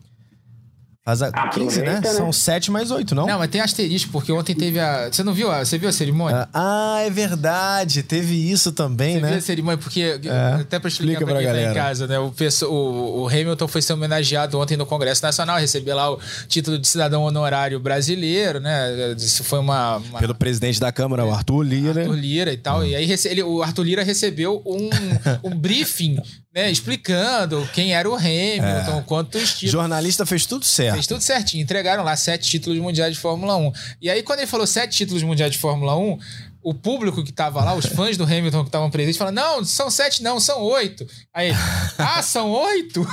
[1.06, 2.00] Faz a 15, né?
[2.02, 2.12] né?
[2.12, 3.28] São 7 mais 8, não?
[3.28, 5.08] Não, mas tem asterisco, porque ontem teve a.
[5.08, 5.48] Você não viu?
[5.48, 5.64] A...
[5.64, 6.48] Você viu a cerimônia?
[6.52, 8.02] Ah, é verdade.
[8.02, 9.28] Teve isso também, Você né?
[9.28, 10.00] Viu a cerimônia, porque.
[10.00, 10.60] É.
[10.62, 11.66] Até pra explicar Explica pra, pra quem galera.
[11.66, 12.18] tá em casa, né?
[12.18, 12.34] O,
[12.64, 16.88] o, o, Hamilton foi ser homenageado ontem no Congresso Nacional, recebeu lá o título de
[16.88, 19.14] cidadão honorário brasileiro, né?
[19.16, 19.98] Isso foi uma.
[19.98, 20.18] uma...
[20.18, 22.00] Pelo presidente da Câmara, o Arthur Lira.
[22.00, 22.80] Arthur Lira e tal.
[22.80, 22.84] Hum.
[22.84, 24.90] E aí ele, o Arthur Lira recebeu um,
[25.44, 26.16] um briefing
[26.56, 29.02] né, explicando quem era o Hamilton, é.
[29.04, 29.72] quantos títulos.
[29.72, 30.94] Jornalista fez tudo certo.
[30.94, 31.62] Fez tudo certinho.
[31.62, 33.72] Entregaram lá sete títulos mundiais de Fórmula 1.
[34.00, 36.18] E aí, quando ele falou sete títulos mundiais de Fórmula 1,
[36.66, 39.88] o público que tava lá, os fãs do Hamilton que estavam presentes, falaram: não, são
[39.88, 41.06] sete, não, são oito.
[41.32, 41.52] Aí,
[41.96, 43.06] ah, são oito?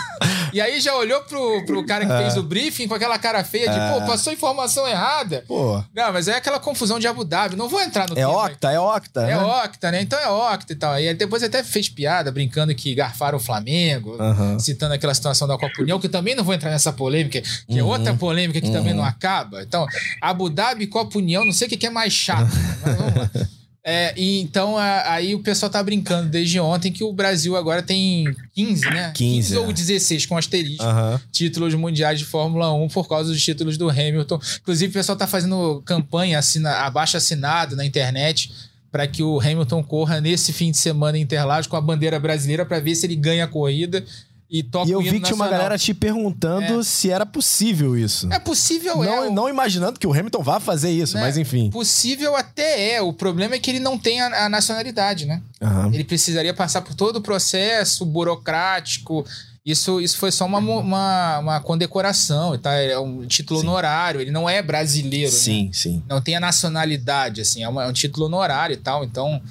[0.52, 2.18] E aí já olhou pro, pro cara que é.
[2.18, 3.92] fez o briefing com aquela cara feia de, é.
[3.92, 5.44] pô, passou informação errada.
[5.48, 5.84] Pô.
[5.94, 7.56] Não, mas é aquela confusão de Abu Dhabi.
[7.56, 9.22] Não vou entrar no É tema, octa, é octa.
[9.22, 9.38] É né?
[9.38, 10.02] octa, né?
[10.02, 11.00] Então é octa e tal.
[11.00, 14.58] E depois até fez piada, brincando que garfaram o Flamengo, uhum.
[14.58, 17.78] citando aquela situação da Copa União, que eu também não vou entrar nessa polêmica, que
[17.78, 17.90] é uhum.
[17.90, 18.74] outra polêmica que uhum.
[18.74, 19.62] também não acaba.
[19.62, 19.86] Então,
[20.20, 22.50] Abu Dhabi e Copa União, não sei o que é mais chato.
[22.84, 23.30] Mas vamos lá.
[23.86, 27.84] É, e então a, aí o pessoal tá brincando desde ontem que o Brasil agora
[27.84, 29.12] tem 15, né?
[29.14, 29.60] 15, 15 é.
[29.60, 31.20] ou 16 com asterisco uhum.
[31.34, 34.40] títulos mundiais de Fórmula 1 por causa dos títulos do Hamilton.
[34.62, 38.52] Inclusive o pessoal tá fazendo campanha assina, abaixo assinado na internet
[38.90, 42.66] para que o Hamilton corra nesse fim de semana em Interlagos com a bandeira brasileira
[42.66, 44.06] para ver se ele ganha a corrida
[44.54, 46.84] e toca E eu vi que tinha uma galera te perguntando é.
[46.84, 48.32] se era possível isso.
[48.32, 49.30] É possível, não, é.
[49.32, 51.22] Não imaginando que o Hamilton vá fazer isso, né?
[51.22, 51.72] mas enfim.
[51.72, 53.02] Possível até é.
[53.02, 55.42] O problema é que ele não tem a, a nacionalidade, né?
[55.60, 55.92] Uhum.
[55.92, 59.26] Ele precisaria passar por todo o processo burocrático.
[59.66, 62.74] Isso, isso foi só uma, uma, uma condecoração, tá?
[62.76, 63.66] É um título sim.
[63.66, 64.22] honorário.
[64.22, 65.32] Ele não é brasileiro.
[65.32, 65.70] Sim, né?
[65.74, 66.04] sim.
[66.08, 67.64] Não tem a nacionalidade, assim.
[67.64, 69.04] É, uma, é um título honorário e tal.
[69.04, 69.42] Então,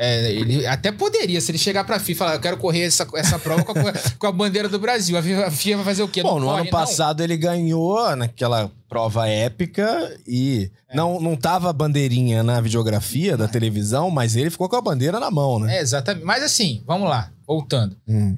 [0.00, 3.04] é, ele até poderia, se ele chegar pra FIA e falar, eu quero correr essa,
[3.16, 5.18] essa prova com a, com a bandeira do Brasil.
[5.18, 6.22] A FIA vai fazer o quê?
[6.22, 7.24] Bom, não no corre, ano passado não?
[7.24, 10.96] ele ganhou naquela prova épica e é.
[10.96, 15.18] não, não tava a bandeirinha na videografia da televisão, mas ele ficou com a bandeira
[15.18, 15.78] na mão, né?
[15.78, 16.24] É, exatamente.
[16.24, 17.96] Mas assim, vamos lá, voltando.
[18.06, 18.36] Hum.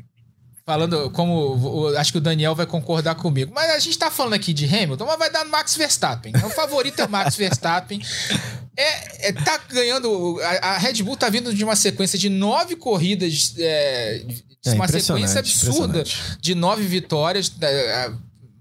[0.70, 1.88] Falando como.
[1.98, 3.50] Acho que o Daniel vai concordar comigo.
[3.52, 6.32] Mas a gente tá falando aqui de Hamilton, mas vai dar no Max Verstappen.
[6.46, 8.00] O favorito é o Max Verstappen.
[8.76, 10.38] É, é, tá ganhando.
[10.40, 13.52] A, a, Red Bull tá vindo de uma sequência de nove corridas.
[13.58, 14.24] É,
[14.64, 16.04] é uma sequência absurda
[16.40, 17.50] de nove vitórias.
[17.60, 18.12] É,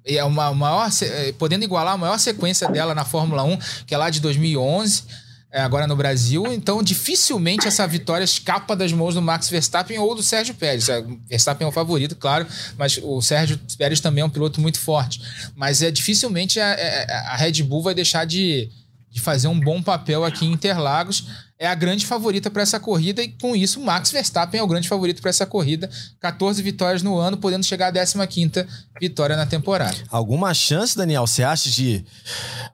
[0.05, 3.97] é uma maior, é, podendo igualar a maior sequência dela na Fórmula 1, que é
[3.99, 5.03] lá de 2011
[5.52, 10.14] é, agora no Brasil, então dificilmente essa vitória escapa das mãos do Max Verstappen ou
[10.14, 10.88] do Sérgio Pérez.
[10.89, 12.45] É, Verstappen é o favorito, claro,
[12.78, 15.20] mas o Sérgio Pérez também é um piloto muito forte.
[15.56, 18.70] Mas é dificilmente a, a, a Red Bull vai deixar de,
[19.10, 21.26] de fazer um bom papel aqui em Interlagos.
[21.58, 24.88] É a grande favorita para essa corrida e com isso Max Verstappen é o grande
[24.88, 25.89] favorito para essa corrida.
[26.20, 28.68] 14 vitórias no ano, podendo chegar à 15ª
[29.02, 29.97] vitória na temporada.
[30.10, 32.06] Alguma chance, Daniel, você acha de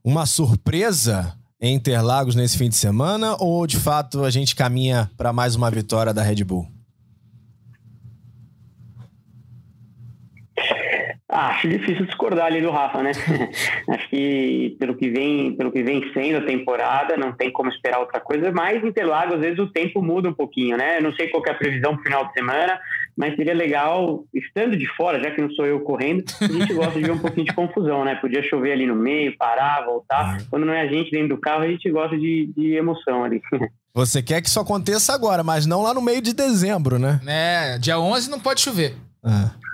[0.03, 1.33] uma surpresa
[1.65, 5.71] em Interlagos nesse fim de semana ou de fato a gente caminha para mais uma
[5.71, 6.67] vitória da Red Bull?
[11.27, 13.11] Ah, acho difícil discordar ali do Rafa, né?
[13.89, 17.99] acho que pelo que vem, pelo que vem sendo a temporada, não tem como esperar
[17.99, 20.99] outra coisa, mas Interlagos às vezes o tempo muda um pouquinho, né?
[20.99, 22.79] Eu não sei qual é a previsão pro final de semana,
[23.15, 26.99] mas seria legal, estando de fora, já que não sou eu correndo, a gente gosta
[26.99, 28.15] de ver um pouquinho de confusão, né?
[28.15, 30.37] Podia chover ali no meio, parar, voltar.
[30.49, 33.41] Quando não é a gente dentro do carro, a gente gosta de, de emoção ali.
[33.93, 37.21] Você quer que isso aconteça agora, mas não lá no meio de dezembro, né?
[37.25, 38.93] É, dia 11 não pode chover.
[39.23, 39.65] É.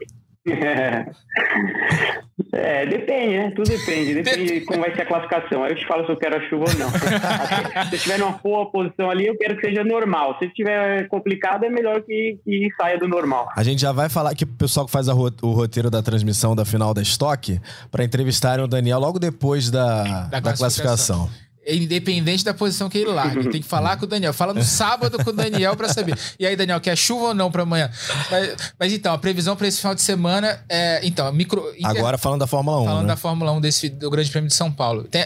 [2.54, 3.52] É, depende, né?
[3.52, 4.14] Tudo depende.
[4.14, 5.64] Depende de como vai ser a classificação.
[5.64, 6.89] Aí eu te falo se eu quero a chuva ou não.
[7.89, 10.38] se estiver numa boa posição ali, eu quero que seja normal.
[10.38, 13.47] Se estiver complicado, é melhor que, que saia do normal.
[13.56, 16.56] A gente já vai falar que o pessoal que faz a, o roteiro da transmissão
[16.56, 21.30] da final da Stock para entrevistarem o Daniel logo depois da, da, da classificação.
[21.68, 23.49] Independente da posição que ele largue.
[23.49, 24.34] Tem que falar com o Daniel.
[24.34, 26.18] Fala no sábado com o Daniel para saber.
[26.39, 27.89] E aí, Daniel, quer chuva ou não para amanhã?
[28.32, 30.99] Mas, mas, então, a previsão para esse final de semana é.
[31.03, 31.72] Então, micro.
[31.78, 31.97] Inter...
[31.97, 32.86] Agora falando da Fórmula 1.
[32.86, 33.07] Falando né?
[33.07, 35.03] da Fórmula 1 desse, do Grande Prêmio de São Paulo.
[35.03, 35.24] Tem,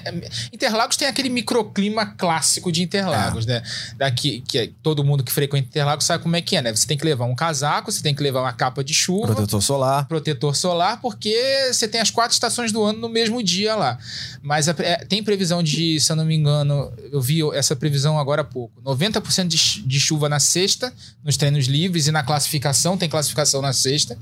[0.51, 3.53] Interlagos tem aquele microclima clássico de Interlagos, é.
[3.53, 3.63] né?
[3.95, 6.75] Daqui, que é, todo mundo que frequenta Interlagos sabe como é que é, né?
[6.75, 9.27] Você tem que levar um casaco, você tem que levar uma capa de chuva.
[9.27, 10.05] Protetor solar.
[10.05, 13.97] Protetor solar, porque você tem as quatro estações do ano no mesmo dia lá.
[14.41, 18.19] Mas a, é, tem previsão de, se eu não me engano eu vi essa previsão
[18.19, 18.81] agora há pouco.
[18.81, 23.73] 90% de, de chuva na sexta, nos treinos livres e na classificação, tem classificação na
[23.73, 24.17] sexta.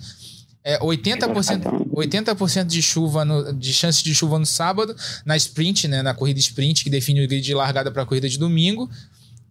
[0.63, 4.95] É, 80%, 80 de chuva no, de chance de chuva no sábado,
[5.25, 8.29] na sprint, né, na corrida sprint, que define o grid de largada para a corrida
[8.29, 8.89] de domingo.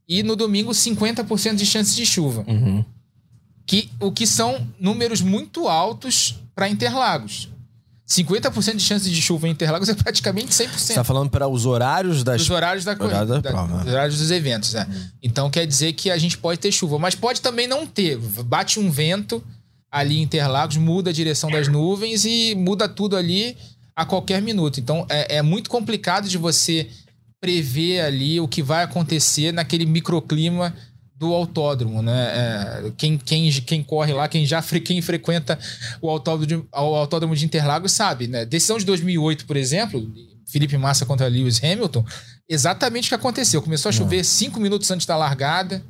[0.08, 2.44] E no domingo, 50% de chance de chuva.
[2.48, 2.84] Uhum.
[3.66, 7.51] Que, o que são números muito altos para Interlagos.
[8.12, 10.68] 50% de chance de chuva em Interlagos é praticamente 100%.
[10.76, 12.42] Você tá falando para os horários das...
[12.42, 13.40] Os horários da corrida.
[13.40, 13.84] Da, prova, né?
[13.84, 14.86] Os horários dos eventos, né?
[15.22, 18.18] Então quer dizer que a gente pode ter chuva, mas pode também não ter.
[18.18, 19.42] Bate um vento
[19.90, 23.56] ali em Interlagos, muda a direção das nuvens e muda tudo ali
[23.96, 24.78] a qualquer minuto.
[24.78, 26.88] Então é, é muito complicado de você
[27.40, 30.74] prever ali o que vai acontecer naquele microclima
[31.22, 32.32] do autódromo, né?
[32.34, 35.56] É, quem, quem, quem corre lá, quem já quem frequenta
[36.00, 38.44] o autódromo, de, o autódromo de Interlagos sabe, né?
[38.44, 40.04] Decisão de 2008, por exemplo,
[40.48, 42.04] Felipe Massa contra Lewis Hamilton,
[42.48, 43.62] exatamente o que aconteceu.
[43.62, 45.80] Começou a chover cinco minutos antes da largada,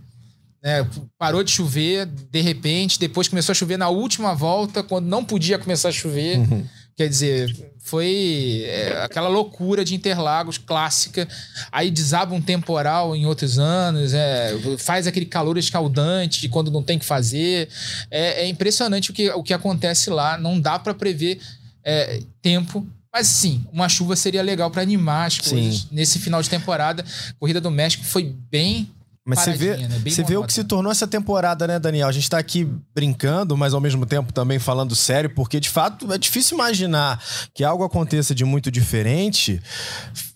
[0.63, 0.87] né?
[1.19, 5.59] parou de chover, de repente, depois começou a chover na última volta, quando não podia
[5.59, 6.41] começar a chover.
[6.41, 6.67] Uhum.
[7.03, 11.29] Quer dizer, foi é, aquela loucura de Interlagos clássica.
[11.73, 17.01] Aí desaba um temporal em outros anos, é, faz aquele calor escaldante quando não tem
[17.01, 17.69] que fazer.
[18.09, 20.39] É, é impressionante o que, o que acontece lá.
[20.39, 21.41] Não dá para prever
[21.83, 22.87] é, tempo.
[23.13, 25.89] Mas sim, uma chuva seria legal para animar as coisas sim.
[25.91, 27.05] nesse final de temporada.
[27.31, 28.89] A Corrida do México foi bem
[29.25, 30.01] mas você vê, né?
[30.05, 32.09] você vê o que se tornou essa temporada, né, Daniel?
[32.09, 36.13] A gente tá aqui brincando, mas ao mesmo tempo também falando sério, porque de fato
[36.13, 37.23] é difícil imaginar
[37.55, 39.63] que algo aconteça de muito diferente,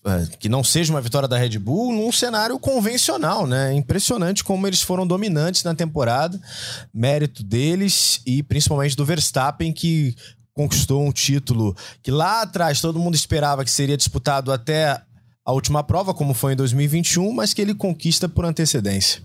[0.04, 3.74] é, que não seja uma vitória da Red Bull, num cenário convencional, né?
[3.74, 6.40] Impressionante como eles foram dominantes na temporada,
[6.94, 10.14] mérito deles e principalmente do Verstappen, que
[10.56, 15.02] conquistou um título que lá atrás todo mundo esperava que seria disputado até
[15.46, 19.22] a última prova, como foi em 2021, mas que ele conquista por antecedência.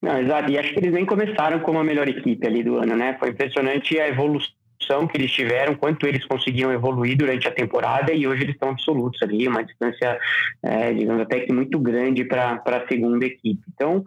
[0.00, 0.48] Não, exato.
[0.48, 3.16] E acho que eles nem começaram como a melhor equipe ali do ano, né?
[3.18, 8.28] Foi impressionante a evolução que eles tiveram, quanto eles conseguiam evoluir durante a temporada e
[8.28, 10.16] hoje eles estão absolutos ali, uma distância,
[10.62, 13.60] é, digamos, até que muito grande para a segunda equipe.
[13.74, 14.04] Então,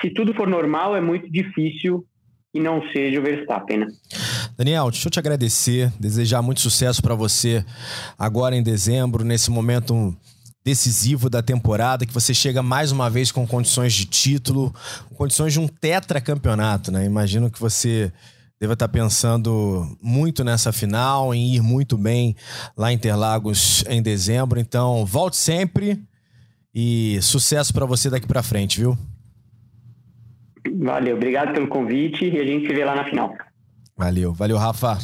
[0.00, 2.02] se tudo for normal, é muito difícil
[2.50, 3.86] que não seja o Verstappen, né?
[4.58, 7.64] Daniel, deixa eu te agradecer, desejar muito sucesso para você
[8.18, 10.12] agora em dezembro, nesse momento
[10.64, 14.74] decisivo da temporada, que você chega mais uma vez com condições de título,
[15.08, 17.04] com condições de um tetracampeonato, né?
[17.06, 18.12] Imagino que você
[18.58, 22.34] deva estar pensando muito nessa final, em ir muito bem
[22.76, 24.58] lá em Interlagos em dezembro.
[24.58, 26.02] Então, volte sempre
[26.74, 28.98] e sucesso para você daqui para frente, viu?
[30.80, 33.32] Valeu, obrigado pelo convite e a gente se vê lá na final.
[33.98, 34.96] Valeu, valeu, Rafa.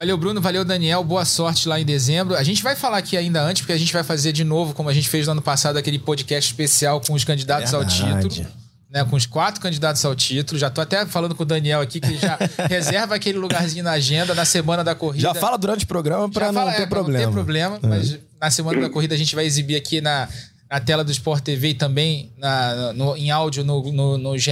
[0.00, 0.40] Valeu, Bruno.
[0.40, 1.04] Valeu, Daniel.
[1.04, 2.34] Boa sorte lá em dezembro.
[2.34, 4.88] A gente vai falar aqui ainda antes, porque a gente vai fazer de novo, como
[4.88, 8.02] a gente fez no ano passado, aquele podcast especial com os candidatos Verdade.
[8.02, 8.46] ao título.
[8.90, 10.58] Né, com os quatro candidatos ao título.
[10.58, 12.36] Já tô até falando com o Daniel aqui, que já
[12.68, 15.22] reserva aquele lugarzinho na agenda na semana da corrida.
[15.22, 17.26] Já fala durante o programa para não, ter problema.
[17.26, 17.86] Não ter problema, é.
[17.86, 20.28] mas na semana da corrida a gente vai exibir aqui na,
[20.70, 24.50] na tela do Sport TV e também na, no, em áudio no, no, no, GE,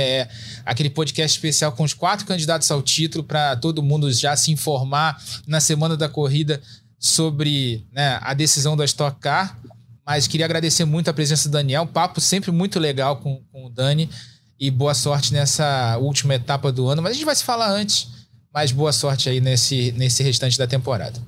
[0.67, 5.23] aquele podcast especial com os quatro candidatos ao título para todo mundo já se informar
[5.47, 6.61] na semana da corrida
[6.99, 9.57] sobre né, a decisão da Stock Car.
[10.05, 11.87] Mas queria agradecer muito a presença do Daniel.
[11.87, 14.09] Papo sempre muito legal com, com o Dani.
[14.59, 17.01] E boa sorte nessa última etapa do ano.
[17.01, 18.09] Mas a gente vai se falar antes.
[18.53, 21.21] Mas boa sorte aí nesse, nesse restante da temporada.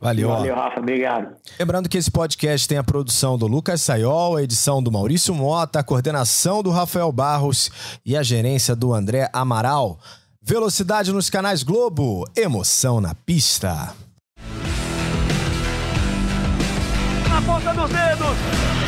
[0.00, 0.28] Valeu.
[0.28, 0.80] Valeu, Rafa.
[0.80, 1.36] Obrigado.
[1.58, 5.80] Lembrando que esse podcast tem a produção do Lucas Sayol, a edição do Maurício Mota,
[5.80, 7.70] a coordenação do Rafael Barros
[8.04, 9.98] e a gerência do André Amaral.
[10.42, 13.92] Velocidade nos canais Globo, emoção na pista.
[17.28, 18.87] Na ponta dos dedos,